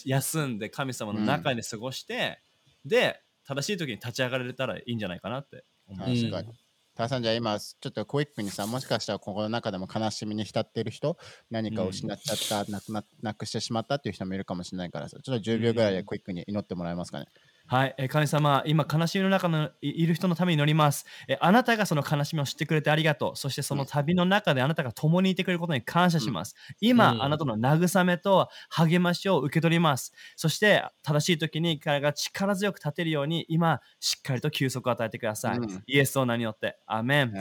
[0.05, 2.41] 休んで神様の中に過ごして、
[2.85, 6.53] で正しい時に立ち上がれたらいいんじゃないかなって思う、確かに。
[6.95, 11.17] ターさんじゃあ今ちょっとクイックにさもしかしたらここの中でも悲しみに浸っている人
[11.49, 17.25] 何かを失っちゃった、なくななくしてしまったっていう人もいるかもしれないからさちょっと10秒ぐらいでクイックに祈ってもらえますかね。
[17.65, 23.35] はい、えー神様、今、悲しみの中のいいる人のために祈ります、えーあなたがその悲しみを知ってくれてありがとう。
[23.35, 26.55] そしてその旅の中であなたが共にいてくれることに感謝します。
[26.81, 30.13] 今、うんあなたの慰めと励ましを受け取ります。
[30.35, 35.57] そして、正しい時に彼が力強く立てるように、今、しっかりと休息を与えてください。
[35.57, 36.77] うんイエスの名によって。
[36.85, 37.33] アーメン。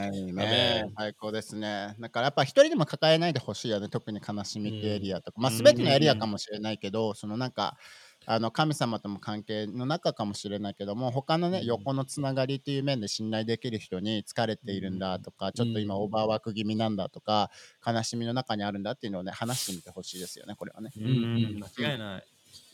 [0.97, 1.95] 最高ですね。
[1.99, 3.89] だからやっぱ一人でも抱えないでほしいよね。
[3.89, 5.41] 特に悲しみってエリアとか。
[5.41, 7.77] まあうん全てのエリアかもしれないけど、そのなんか、
[8.25, 11.65] あの神様とも関係の中かもしれないけども他のね、うん。
[11.65, 17.49] 横のつながりっていう面で信頼できる人に疲れているんだとか、ちょっと今うんオーバーワーク気味なんだとか
[17.85, 20.91] 悲しみの中にあるんだっていうのをね話してみてほしいですよねこれはね。
[20.95, 22.23] 間違いない。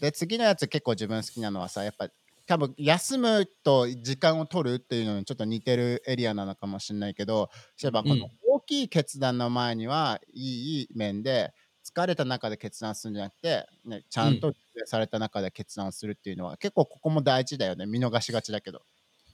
[0.02, 2.10] で次のやつ結構自分好きなのはさやっぱ
[2.50, 11.54] 多分休むと時間を取るっていうのにちょっと似てるエリアなのかもしれないけどそういえばこの大きい決断の前にはいい面で
[11.94, 14.54] 疲れた中で決断するんじゃなくて、ね、ちゃんと
[14.86, 18.82] された中で決断をするっていうのは、結構ここも大事だよね見逃しがちだけど。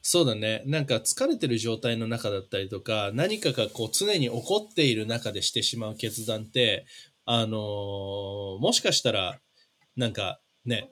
[0.01, 0.61] そうだね。
[0.67, 6.85] なんか疲れてる状態の中だったりとか、何かがこう常に起こっている中でしてしまう決断って、
[7.25, 9.39] あのーもしかしたら、
[9.95, 10.91] なんかね、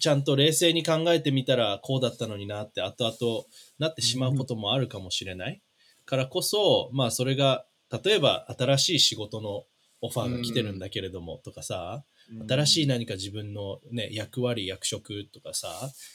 [0.00, 3.44] ちゃんと冷静に考えてみたらこうだったのになって後々
[3.78, 5.60] なってしまうこともあるかもしれない。
[6.06, 7.66] からこそ、まあそれが、
[8.04, 9.64] 例えば新しい仕事の
[10.00, 12.04] オファーが来てるんだけれどもとかさ、
[12.48, 15.68] 新しい何か自分のね、役割、役職とかさ、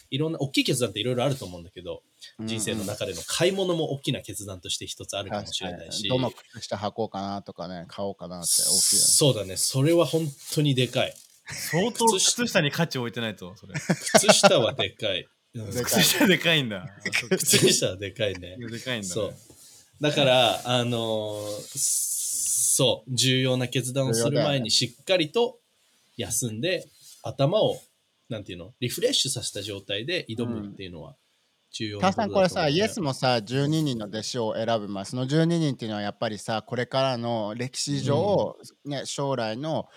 [0.10, 2.04] いろんな、大きい決断っていろいろあると思うんだけど、
[2.42, 6.08] 人生の中での買い物も大きな決断として一つあるかもしれないし。
[6.08, 9.08] どの靴下履こうかなとかね買おうかなって大きいよね。
[9.08, 9.56] そうだね。
[9.56, 11.14] それは本当にでかい。
[11.48, 13.74] 相当靴下に価値を置いてないと、それ。
[13.74, 15.28] 靴下はでかい。
[15.54, 16.86] 靴下でかいんだ。
[17.38, 18.58] 靴下はでかいね。
[18.58, 19.14] でかいんだ、ね。
[19.14, 19.36] そう。
[20.02, 22.11] だから、あのー
[22.74, 25.60] そう、重要な決断をする前にしっかりと
[26.16, 26.88] 休んで、
[27.22, 27.78] 頭を、
[28.30, 31.18] なんていうの、リフレッシュさせた状態で挑むっていうのは
[31.74, 38.56] 重要なことだと思う、さんこれさ、イエスもさ12人の弟子を選ぶまあその12人っていうのはやっぱりさこれからの歴史上、
[38.86, 39.88] ね、将来の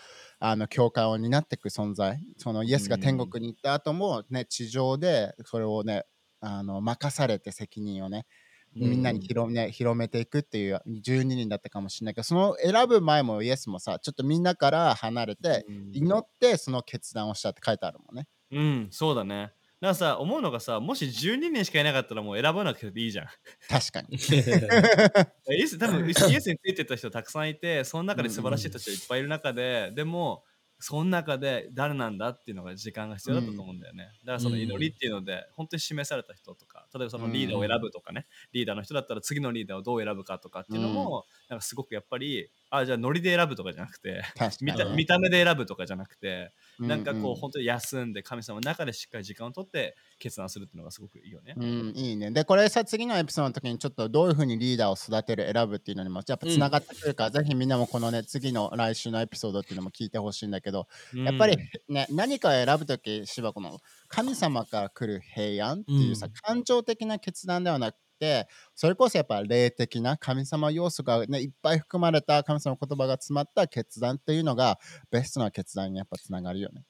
[0.40, 2.18] あの教会を担っていく存在。
[2.38, 6.04] そのイエスが天国に行った後も、ね、地上でそれをね
[6.40, 8.26] あの任されて責任をね
[8.74, 18.26] みんなに広,、ね、広めていくっていう12人だったかもしれないけどその選ぶ前もイエスもさちょっとみんなから離れてうん祈ってその決断をしたって書いてあるもんね。
[18.50, 19.52] うん、そうだね。
[19.84, 23.26] だからさ、思うのがさ、もし12人しかいなかったらもう選ばなくていいじゃん。
[23.68, 24.16] 確かに。
[24.16, 30.42] イエス、多分 イエスについてた人たくさんいて、その中で素晴らしい人いっぱいいる中で、でも、
[30.78, 34.04] その中で誰なんだっていうのが時間が必要だったと思うんだよね。
[34.24, 44.22] だからその祈りっていうので、本当に示された人とか、例えばそのリーダーを選ぶとかね、リーダーの人だったら次のリーダーをどう選ぶかとかっていうのも、なんかすごくやっぱり、あ、じゃあノリで選ぶとかじゃなくて、
[44.60, 51.54] 見た見た目で選ぶとかじゃなくて、なんかこう、うんうん本当に休んで神様の中でしっかり時間を取って決断するっていうのがすごくいいよね。
[51.56, 52.30] うん、いいね。
[52.30, 61.56] で、これさ、次のエピソードの時にちょっとどういうふうにリーダーを育てる、選ぶっていうのにもやっぱつながってくるから、ぜひみんなもこのね、次の来週のエピソードっていうのも聞いてほしいんだけど、やっぱり
[61.88, 66.32] ね、何かを選ぶ時、芝この神様から来る平安っていうさ、うん。
[66.32, 74.78] 感情的な決断ではなくて、それこそやっぱ霊的な神様要素が、ね、いっぱい含まれた神様の言葉が詰まった決断っていうのが
[75.10, 76.82] ベストな決断にやっぱつながるよね。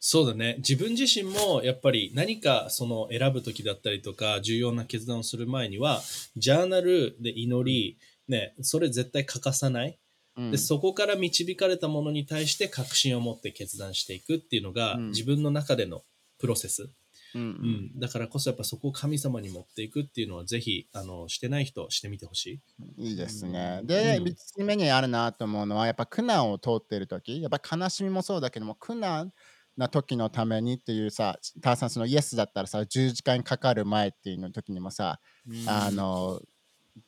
[0.00, 0.56] そうだね。
[0.58, 6.00] 自分自身もやっぱり何かその選ぶ時だったりとか重要な決断をする前には、
[6.36, 7.98] ジャーナルで祈り、
[8.28, 9.98] ね、それ絶対欠かさない。
[10.36, 16.04] うんで、そこから導かれたものに対して確信を持って決断していくっていうのが、うん自分の中での
[16.38, 16.90] プロセス。
[17.34, 17.98] うんううんん。
[18.00, 22.60] だからこそやっぱそこを神様に持っていくっていうのはぜひ、あの、してない人してみてほしい。
[22.96, 23.80] いいですね。
[23.80, 29.32] うんで、うん3つ目にあるなと思うのは、やっぱ苦難を通っている時やっぱ悲しみもそうだけども、苦難
[29.76, 35.20] な時のためにっていうさ、ターさん、そのイエスだったらさ、10時間かかる前っていうの時にもさ、
[35.66, 36.40] あの、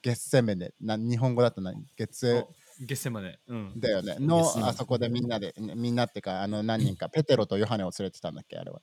[0.02, 1.84] ゲッセメネ、な日本語だと何？
[1.96, 2.46] 月
[2.80, 3.38] ゲッセマネ。
[3.48, 3.72] うん。
[3.76, 4.16] だよね。
[4.18, 8.80] のあそこでみんなで、ねみんなってか、あの何人か、ペテロとヨハネを連れてたんだっけ、あれは。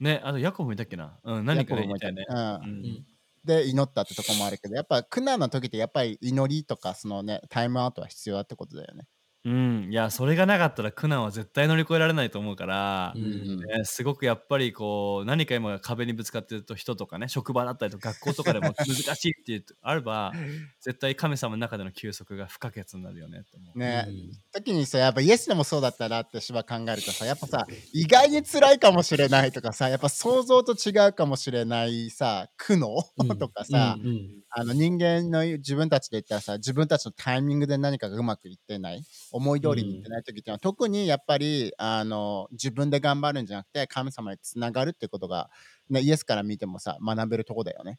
[0.00, 1.18] ね、あとヤコブもいたっけな？
[1.24, 2.24] うん、何かで言ったよね。
[2.28, 3.06] うんうん
[3.44, 9.06] で、祈ったってとこもあるけど、やっぱ苦難の時ってやっぱり祈りとか、そのね、タイムアウトは必要だってことだよね。
[9.44, 20.32] うん、いや、それがなかったら苦難は絶対乗り越えられないと思うから、うんね、すごくやっぱりこう何か今壁にぶつかってると人とかね職場だったりとか学校とかでも難しいっていうあれば
[20.82, 23.78] 絶対神様の中での休息が不可欠になるよねって思う。
[23.78, 24.30] ね、うん。
[24.52, 33.28] 時にさやっぱイエスでもそうだったなって芝考えるとさやっぱさ意外に辛いかもしれないとかさやっぱ想像と違うかもしれないさ苦悩、うん。
[33.38, 34.42] とかさ、うんうん。
[34.50, 45.50] あの人間の自分たちで言ったらさ自分たちのタイミングで何かがうまくいってない思い通りにいってない時っていうのは、特にやっぱりあの自分で頑張るんじゃなくて神様につながるってことが、
[45.90, 47.98] ね、イエスから見てもさ学べるとこだよね。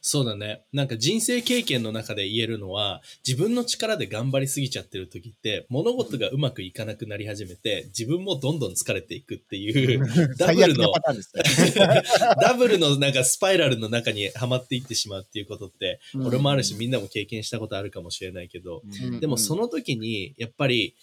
[0.00, 0.62] そうだね。
[0.72, 10.00] なんか人生経験の中で言えるのは、自分の力で頑張りすぎちゃってる時って、物事がうまくいかなくなり始めて、自分もどんどん疲れていくっていう、
[10.38, 10.92] ダブルの。
[12.40, 16.26] ダブルのなんかスパイラルの中にはまっていってしまうっていうことって、うん。
[16.26, 19.20] 俺もあるし、みんなも経験したことあるかもしれないけど、うん。
[19.20, 20.94] でもその時に、やっぱり、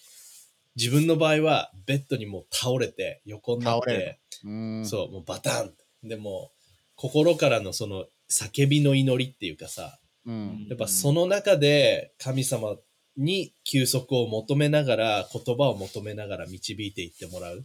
[0.74, 4.86] 自分の場合は、ベッドにもう倒れて、横になっ倒れて、うん。
[4.86, 6.50] そう、もうバタンでも、
[6.96, 10.66] 心からのその叫びの祈りっていうかさ、うん。
[10.68, 12.76] やっぱその中で神様
[13.16, 17.64] に休息を求めながら、言葉を求めながら導いていってもらう。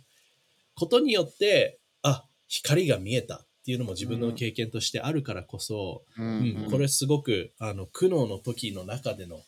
[0.76, 6.68] ことによって、あ、光が見えたっていうのも自分の経験としてあるからこそ、ううん。
[6.72, 9.42] これすごくあの苦悩の時の中での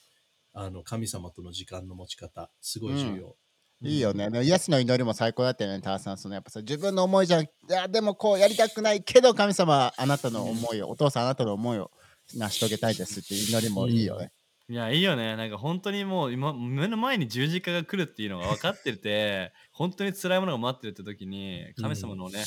[0.56, 3.36] あの神様との時間の持ち方、すごい重要。
[3.84, 4.30] いいよね。
[4.30, 6.18] でイエスの祈りも最高だったよね、ターさん。
[6.18, 11.92] そのやっぱさ、自分の思いじゃ、いや、でもこうやりたくないけど、神様はあなたの思いを、お父さんあなたの思いを
[12.34, 14.32] 成し遂げたいですって祈りもいいよね。
[14.70, 22.46] いやいいよねなんか本当にもう今目の前に十字架が来るっていうのが分かってて本当に辛いものが待ってるって時に神様のね、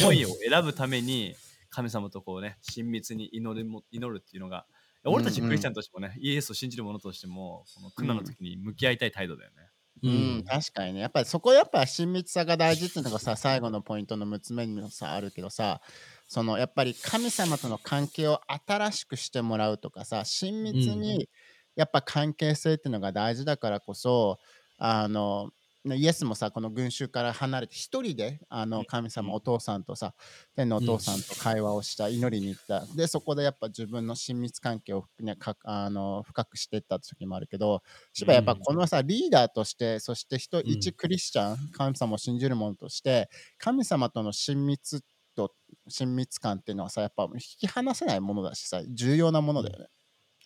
[0.00, 1.34] 思いを選ぶために
[1.68, 4.64] 神様とこうね親密に祈るも祈るっていうのが
[5.04, 9.65] 俺たちクリスチャンとしてもね、イエスを信じる者としてもこの苦難の時に向き合いたい態度だよね、
[10.02, 11.00] うん、確かにね。
[11.00, 15.80] やっぱりそこやっぱ親密さが大事っていうのがさ、最後のポイントの6つ目にもさ、あるけどさ、
[16.28, 21.28] そのやっぱり神様との関係を新しくしてもらうとかさ、親密うに
[21.76, 24.38] やっぱ関係性っていうのが大事だからこそ、
[24.78, 25.52] あの、ね
[25.94, 30.14] イエスもさ、この群衆から離れて一人であの神様、お父さんとさ、
[30.56, 32.84] 天のお父さんと会話をした、祈りに行った。
[32.96, 40.66] で、そこでやっぱ自分の親密関係を、ね、かあの深くしていった時もあるけど、しばやっぱこのさ、リーダーとして、そして人、うん。
[40.66, 45.02] 一クリスチャン、神様を信じる者として、神様との親密
[45.36, 45.54] と
[45.88, 49.86] 親密感っていうのはさ、やっぱ引き離せないものだしさ、重要なものだよね。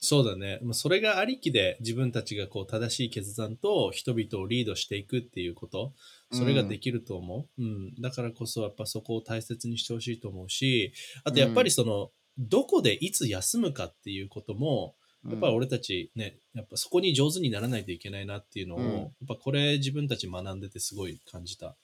[0.03, 0.59] そうだね。
[0.63, 5.93] まあそれがありきで自分たちがこう正しい決断と人々をリードしていくっていうこと、
[6.33, 7.63] それができると思う。
[7.63, 7.95] うん。
[8.01, 14.95] だからこそやっぱそこを大切にしてほしいと思うし、あとやっぱりその、どこでいつ休むかっていうことも、
[15.29, 21.77] やっぱり俺たちね、やっぱそこに上手にならないといけないなっていうのを、うんやっぱこれ自分たち学んでてすごい感じた。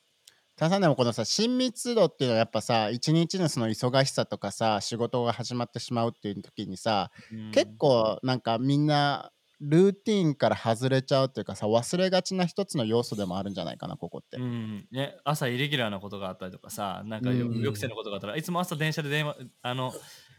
[0.57, 7.51] ただでもこのさ親密度っていうのはやっぱさ一日のその忙しさとかさ仕事が始まってしまうっていう時にさ、うん。
[7.53, 14.39] 結構なんかみんなルーティンから外れちゃうっていうかさ忘れがちな一つの要素でもあるんじゃないかなここって。
[14.39, 17.61] うんね、朝イレギュラーなことがあったりとかさ、なんかようん。
[17.61, 19.93] 予期せぬことがあったら、いつも朝電車で電話、あの、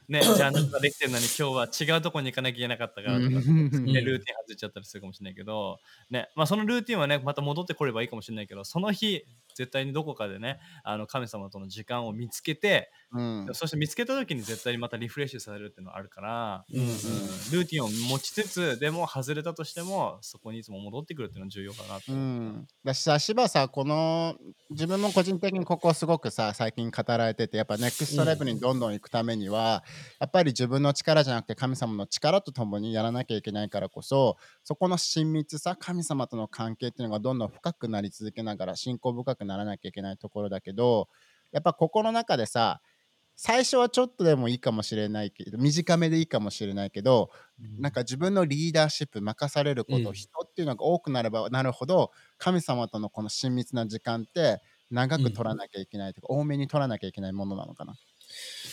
[0.07, 3.85] ね、ジャーナルができてるのに今日は違うとこに行かなきゃいけなかったからとか、うん。
[3.85, 9.25] ねルーティン外れちゃったりするかもしれないけど、ね、まあそのルーティンはね、また戻ってこればいいかもしれないけど、その日、
[9.57, 13.49] 絶対にどこかでね、あの神様との時間を見つけて、うん。
[13.53, 16.85] そして見つけた時に絶対にまたリフレッシュされるっていうのはあるから、うんうん。
[16.85, 22.13] ルーティンを持ちつつ、でも外れたとしても、そこにいつも戻ってくるっていうのは重要かなと。
[22.13, 22.15] う。
[22.15, 24.35] ん、だしさ柴さこの
[24.69, 29.83] 自分も個人的にここすごくさ最近語られててやっぱネクストレベルにどんどん行くためには、
[30.19, 41.09] やっぱり自分の力じゃなくて神様の力とともにやらなきゃいけないからこそそこの親密さ神様との関係っていうのがどんどん深くなり続けながら信仰深くならなきゃいけないところだけど
[41.51, 42.81] やっぱここの中でさ
[43.35, 47.29] 最初はちょっとでもいいかもしれないけど短めでいいかもしれないけど
[47.79, 50.13] なんか自分のリーダーシップ任されること、うん。
[50.13, 57.97] 人っていうのが多くなればなるほど神様とのこの親密な時間って長く取らなきゃいけないとか、多めに取らなきゃいけないものなのかな？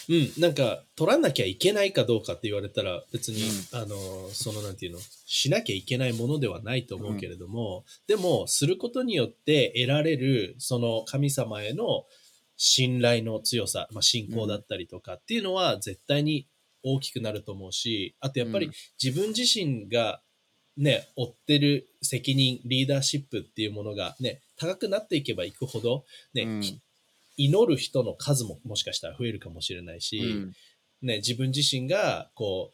[0.08, 3.96] うん、なんか、取らなきゃいけないかどうかって言われたら、別に、あの、
[4.30, 12.04] その、なんていうの、しなきゃいけないものではないと思うけれども、でも、することによって得られる、その神様への
[12.56, 16.46] 信頼の強さ、まあ、信仰だったりとかっていうのは、絶対に
[16.82, 18.72] 大きくなると思うし、あとやっぱりうん。
[19.02, 20.20] 自分自身が、
[20.76, 26.60] ね、負ってる責任、リーダーシップっていうものがね、高くなっていけばいくほど、ね、うん。
[26.60, 26.80] き
[27.36, 30.52] 祈る人の数ももしかしたら増えるかもしれないし、うん。
[31.02, 32.72] ね、自分自身が、こ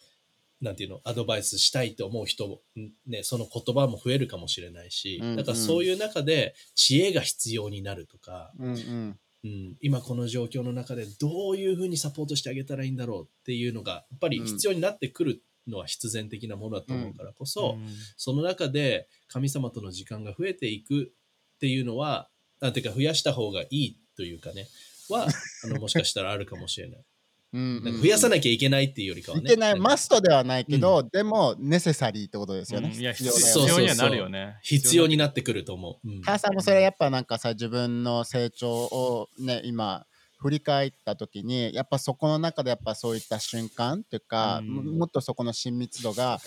[0.60, 2.60] う、なんていうの、アドバイスしたいと思う人
[3.06, 5.36] ね、その言葉も増えるかもしれないし、うんうん。
[5.36, 9.18] だからそういう中で知恵が必要になるとか、うんうん。
[9.42, 17.86] うん、今この状況の中でどういうふうにサポートしてあげたらいいんだろうっていうのが、やっぱり必要になってくるのは必然的なものだと思うからこそ、うん
[18.16, 21.12] その中で神様との時間が増えていく
[21.56, 22.28] っていうのは、
[22.60, 24.68] なんていうか増やした方がいいというかね、
[25.08, 25.26] は、
[25.64, 27.00] あのもしかしたらあるかもしれない。
[27.52, 29.44] うんなんか増やさなきゃいけないっていうよりかはね。
[29.44, 32.92] いけない、マストではないけど、でも、ネセサリーってことですよね。
[32.94, 34.58] うんいや、必必要ね要必要にはなるよね。
[34.62, 36.08] 必要にななってくると思う。
[36.08, 40.06] うん母さんもそれやっぱなんかさ自分の成長をね今
[40.38, 46.38] 振り返った時にやっぱそこの中でやっぱそういった瞬間っていうか、うんももっとそこの親密度が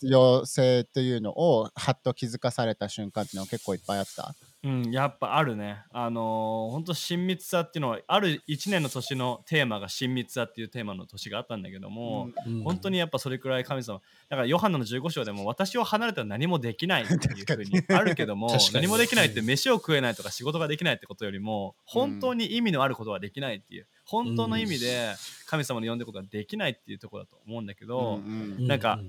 [0.00, 4.34] 必要性というのをはっと気づかされた瞬間っていうのは結構いっぱいあった？
[4.64, 5.82] うん、やっぱあるね。
[5.90, 12.62] あのー、本当親密さっていうのは、ある1年の年のテーマが親密さっていうテーマの年があったんだけども、うん。
[12.62, 14.00] 本当にやっぱそれくらい神様。
[14.28, 25.12] だからヨハネの15章でも私を離れたら何もできないっていうふうにあるけども 何もできないって飯を食えないとか仕事ができないってことよりも本当に意味のあることはできないっていう本当の意味で
[25.46, 29.00] 神様の呼んでることができないっていうところだと思うんだけど、うんうなんか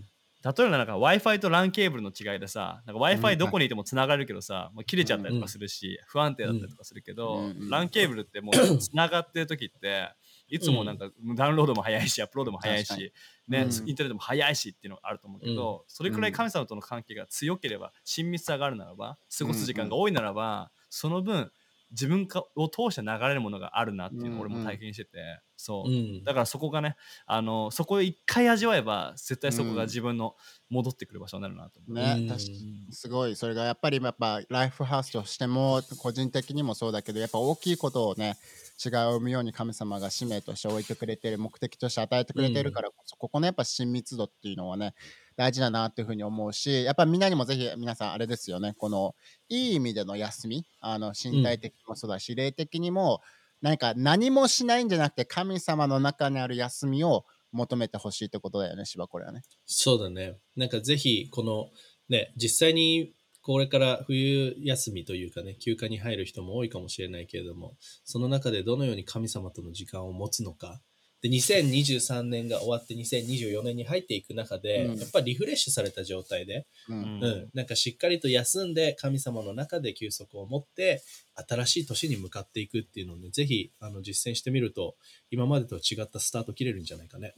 [0.43, 7.69] 例えばなんか Wi-Fi と LAN ケーブルの違いでさ、なんか Wi-Fi どこにいてもつながるけどさ、もう切れちゃったりとかするし、不安定だったりとかするけど、うん。
[7.69, 10.09] LAN ケーブルってもうつながってる時って、
[10.49, 13.13] いつもなんかダウンロードも早いし、アップロードも早いし、
[13.47, 13.89] ね、うん。
[13.89, 21.51] インターネットも早いしっていうのがあると思うけど、それくらい神様との関係が強ければ、親密さがあるならば、過ごす時間が多いならば、その分、
[21.93, 25.89] 自分かを通して流れるものがあるなっていうのを俺も体験してて、そう。
[25.89, 25.91] う。
[25.91, 26.23] ん。
[26.23, 30.35] だからそこがね、あのそこを一回味わえば、絶対そこが自分の
[30.69, 31.93] 戻ってくる場所になるなと思う。
[31.93, 32.27] ね、うん。
[32.27, 32.91] 確かに。
[32.91, 33.35] すごい。
[33.35, 38.35] それがやっぱりやっぱライフハウスとしても個人的にもそうだけどやっぱ大きいことをね
[38.83, 44.93] 違いを生むように神様が使命として置いてくれてる目的として与えてくれてるからこそ、ここのやっぱ親密度っていうのはね
[45.35, 49.15] 大事だなっていうふうに思うしやっぱみんなにもぜひ皆さんあれですよねこの
[49.49, 53.21] いい意味での休みあの身体的にもそうだし、霊的にも
[53.61, 59.43] なんか何もしないんじゃなくて神様の中にある休みを求めてほしいってことだよね芝これはね。
[59.65, 60.35] そうだね。
[60.55, 61.69] なんかぜひ、この、
[62.09, 70.81] ね、実際にこれから冬休みというかね、休暇に入る人も多いかもしれないけれども、その中でどのように神様との時間を持つのか。
[71.23, 81.01] で、2023年が終わって2024年に入っていく中で、うんやっぱりリフレッシュされた状態で、うんうんうん、なんかしっかりと休んで神様の中で休息を持って
[81.47, 84.95] 新しい年に向かっていくっていうのをねぜひあの実践してみると
[85.31, 87.33] 今までとは違ったスタート切れるんじゃないかね。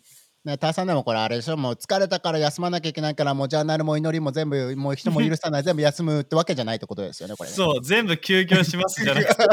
[0.46, 7.56] ね、ターさんでもこれあれでしょもう疲れたから休まなきゃいけないからもうジャーナルも祈りも全部もう人も許さない 全部休むってわけじゃないってことですよねこれね。
[7.56, 9.46] そう、全部休業しますじゃなくて、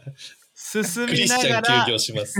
[0.62, 1.84] 進みながら。
[1.86, 2.34] 休、業します。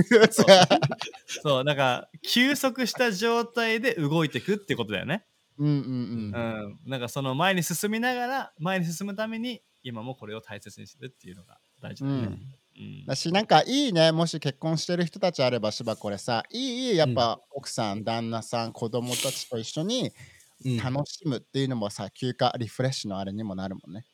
[1.42, 5.24] そう、なんか休息した状態で動いていくってことだよね。
[5.58, 6.80] うんうんうん。
[6.84, 12.38] うん、なんかその前に進みながら前に進むために今もこれを大切にするっていうのが大事だよね。
[12.78, 13.06] うん。
[13.06, 14.12] だしなんかいいね。
[14.12, 20.12] もし結婚してる人たちあればしばこれさいいいいやっぱ奥さん旦那さん子供たちと一緒に
[20.64, 20.76] うん。
[20.76, 24.04] 楽しむっていうのもさ休暇リフレッシュのあれにもなるもんね。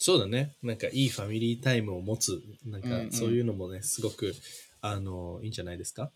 [0.00, 0.54] そうだね。
[0.62, 4.32] なんかいいファミリータイムを持つ、なんかうんうんそういうのもね、すごく、
[4.80, 6.10] あの、いいんじゃないですか？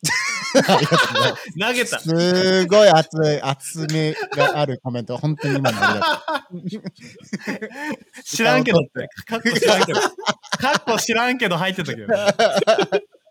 [1.58, 6.88] 投げたすごい熱い厚みがあるコメント本当に今のありがと
[8.16, 9.08] う知らんけどって。
[9.26, 10.00] かっこ知らんけど。
[10.00, 10.08] か
[10.78, 12.14] っこ知らんけど入ってたけどね。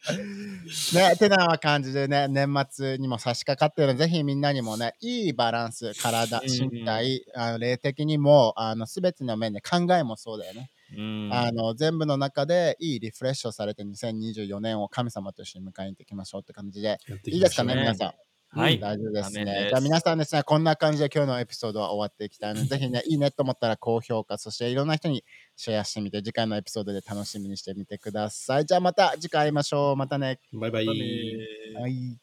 [0.94, 10.72] ね、てな感じでね、年末にも差し掛かってるので、ぜひみんなにもね、いいバランス、体、うん身体、あの霊的にも、あの、すべての面で考えもそうだよね。
[10.96, 18.27] うんあの、全部の中でいいリフレッシュをされて、2024年を神様と一緒に迎えに行っていきましょうって感じで、やっていいですかね、ね皆さん。
[18.50, 18.80] はい。
[18.80, 19.64] 大丈夫ですね。
[19.66, 25.24] すじゃあ皆さんですね、こんな感じで今日のエピソードは終わっていきたいので、 ぜひね、いいねと思ったら高評価、そしていろんな人に
[25.56, 28.66] シェアしてみて、次回のエピソードで楽しみにしてみてください。
[28.66, 29.96] じゃあまた次回会いましょう。
[29.96, 30.40] またね。
[30.54, 30.88] バイバイ。
[30.88, 32.18] はい。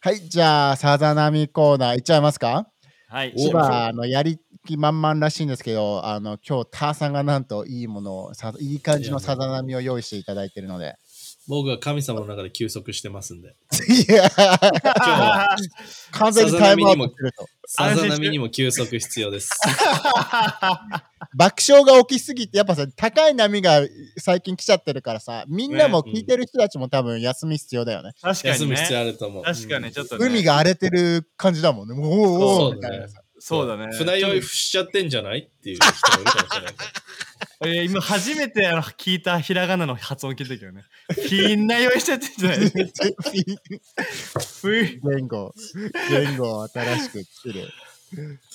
[0.00, 2.70] はい、じゃあ、さざ波コーナーいっちゃいますか？
[3.08, 3.32] はい。
[3.36, 10.96] 今、あの、やり気満々らしいんですけど、あの、今日、ターさんがなんといいものを、さいい感じのさざ波を用意していただいているので。
[11.46, 13.54] 僕は神様の中で休息してますんで。
[13.88, 15.56] いや、今日は
[16.12, 17.46] 完全にタイムアウトすると。
[17.66, 19.50] さざ波にも休息必要です。
[21.36, 23.82] 爆笑が起きすぎて、やっぱさ、高い波が
[24.18, 28.12] 最近来ちゃってるからさ、みんなも聞いてる人たちも多分休み必要だよね。
[28.22, 29.08] 確かに休む必要ね。
[29.08, 29.44] あると思う。
[29.44, 30.26] 確かにちょっとね。
[30.26, 31.94] 海が荒れてる感じだもんね。
[31.94, 33.20] もうおーおーみたいなさ。
[33.46, 33.88] そうだね。
[33.94, 35.40] 船酔いしちゃってんじゃない？
[35.40, 35.84] っていう人
[36.16, 36.74] もいるかもしれない。
[37.66, 40.84] えー今初めてあの聞いたひらがなの発音聞いたけどね。
[41.30, 42.72] みんな用意しちゃってんじゃない？
[45.02, 45.54] 言語、
[46.10, 47.68] 言語を新しく作る。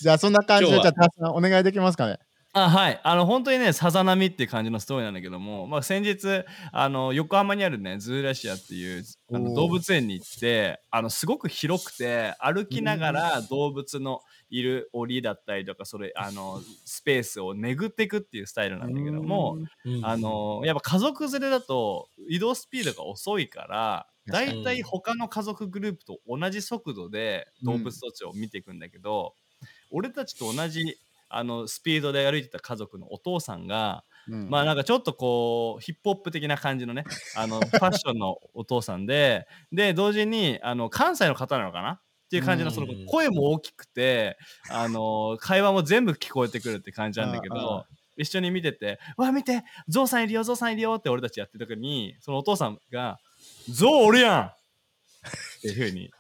[0.02, 2.18] じゃあそんな感じで、じゃあさんお願いできますかね？
[2.52, 20.06] あはいあの本当にねさざ波っていう感じのストーリーなんだけども、まあ、先日あの横浜にあるねズーラシアっていうあの動物園に行ってあのすごく広くて歩きながら動物のいる檻だったりとかそれあのスペースを巡っていくっていうスタイルなんだけども、うん。
[20.06, 29.34] あのやっぱ家族連れだと移動スピードが遅いからだいたい他の家族グループと同じ速度で動物たちを見ていくんだけど、
[29.92, 30.98] 俺たちと同じ
[31.30, 34.50] あのスピードで歩いてた家族のお父さんが、うん。
[34.50, 44.38] まあなんかちょっとこうヒップホップ的な感じのねあのファッションのお父さんでで同時にあの関西の方なのかなっていう感じのそのうん声も大きくて
[44.70, 47.86] あの会話も全部聞こえてくるって感じなんだけど
[48.18, 53.18] 一緒に見てて「わ見てゾウさんいるよゾウさんいるよ」って俺たちやってる時にそのお父さんが
[53.68, 54.52] 「ゾウおるやん!」っ
[55.62, 56.12] ていうふうに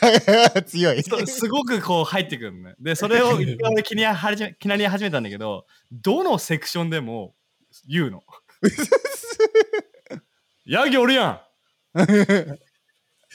[0.66, 1.02] 強い。
[1.02, 2.74] そすごくこう入ってくるのね。
[2.80, 3.38] で、それを
[3.84, 7.36] 気に始め気になり始めたんだけど、どのセクションでも
[7.86, 8.24] 言うの。
[10.66, 11.40] ヤギおるやん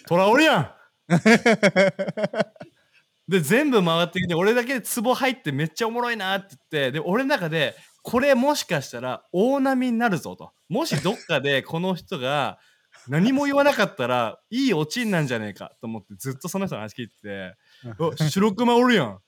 [0.07, 0.82] トラおるやん
[3.27, 10.51] で、全部回ってきて、俺だけでツボ入ってめっちゃおもろいなって言って、で、俺の中で、これもしかしたら大波になるぞと。
[10.67, 12.59] もしどっかで この人が
[13.07, 17.55] 何も言わなかったらいいオチになんじゃねえかと思ってずっとその人の話聞いてて
[17.97, 19.21] 「あ白熊おるやん。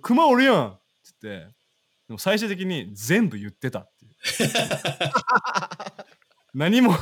[0.00, 0.80] 熊おるやん」っ
[1.20, 1.54] て言って
[2.08, 4.12] でも最終的に全部言ってたっていう。
[6.54, 7.00] 何もこ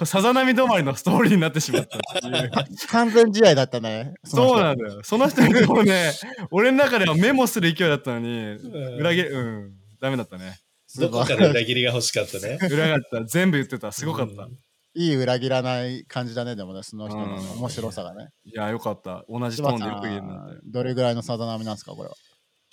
[0.00, 2.50] れさざ波止まりのストーリーになってしまったっていう。
[2.88, 4.14] 完全試合だったね。
[4.24, 5.00] そうのなんだよ。
[5.02, 6.12] その人にもね
[6.50, 8.56] 俺の中ではメモする勢いだったのに
[8.98, 9.72] 裏切りうん。
[10.00, 10.58] ダメだったね。
[10.86, 12.58] 人どこから裏切りが欲しかったね。
[12.70, 13.24] 裏がった。
[13.24, 13.92] 全部言ってた。
[13.92, 14.58] すごかった、うん。
[14.94, 17.50] いい裏切らない感じだね、でもね、その人のうん。
[17.58, 18.30] 面白さがね。
[18.44, 19.24] いやよかった。
[19.28, 20.22] 同じトーンでよく言える
[20.64, 22.14] どれぐらいのさざ波なんですか、これは？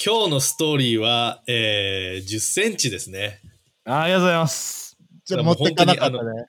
[0.04, 3.40] 今日のストーリーは、えー、10センチですね。
[3.86, 4.98] あありがとうございます。
[5.26, 6.46] ちょっと持ってかなかったね。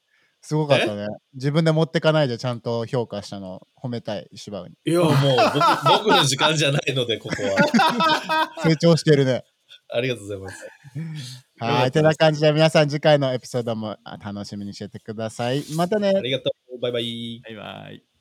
[0.47, 1.09] すごかったね。
[1.35, 4.77] 自分で持ってかないでちゃんと評価したの褒めたい、石場に。
[4.85, 8.53] いや、もう僕僕の時間じゃないので、ここは。
[8.63, 9.43] 成長してるね。
[9.93, 10.69] ありがとうございます。
[11.59, 11.91] はい。
[11.91, 15.65] てな感じで皆さん次回のエピソードもあ楽しみにしててください。
[15.75, 16.21] またねあ。
[16.21, 16.81] りがとう。
[16.81, 17.41] バイバイ。
[17.45, 18.16] バイバイ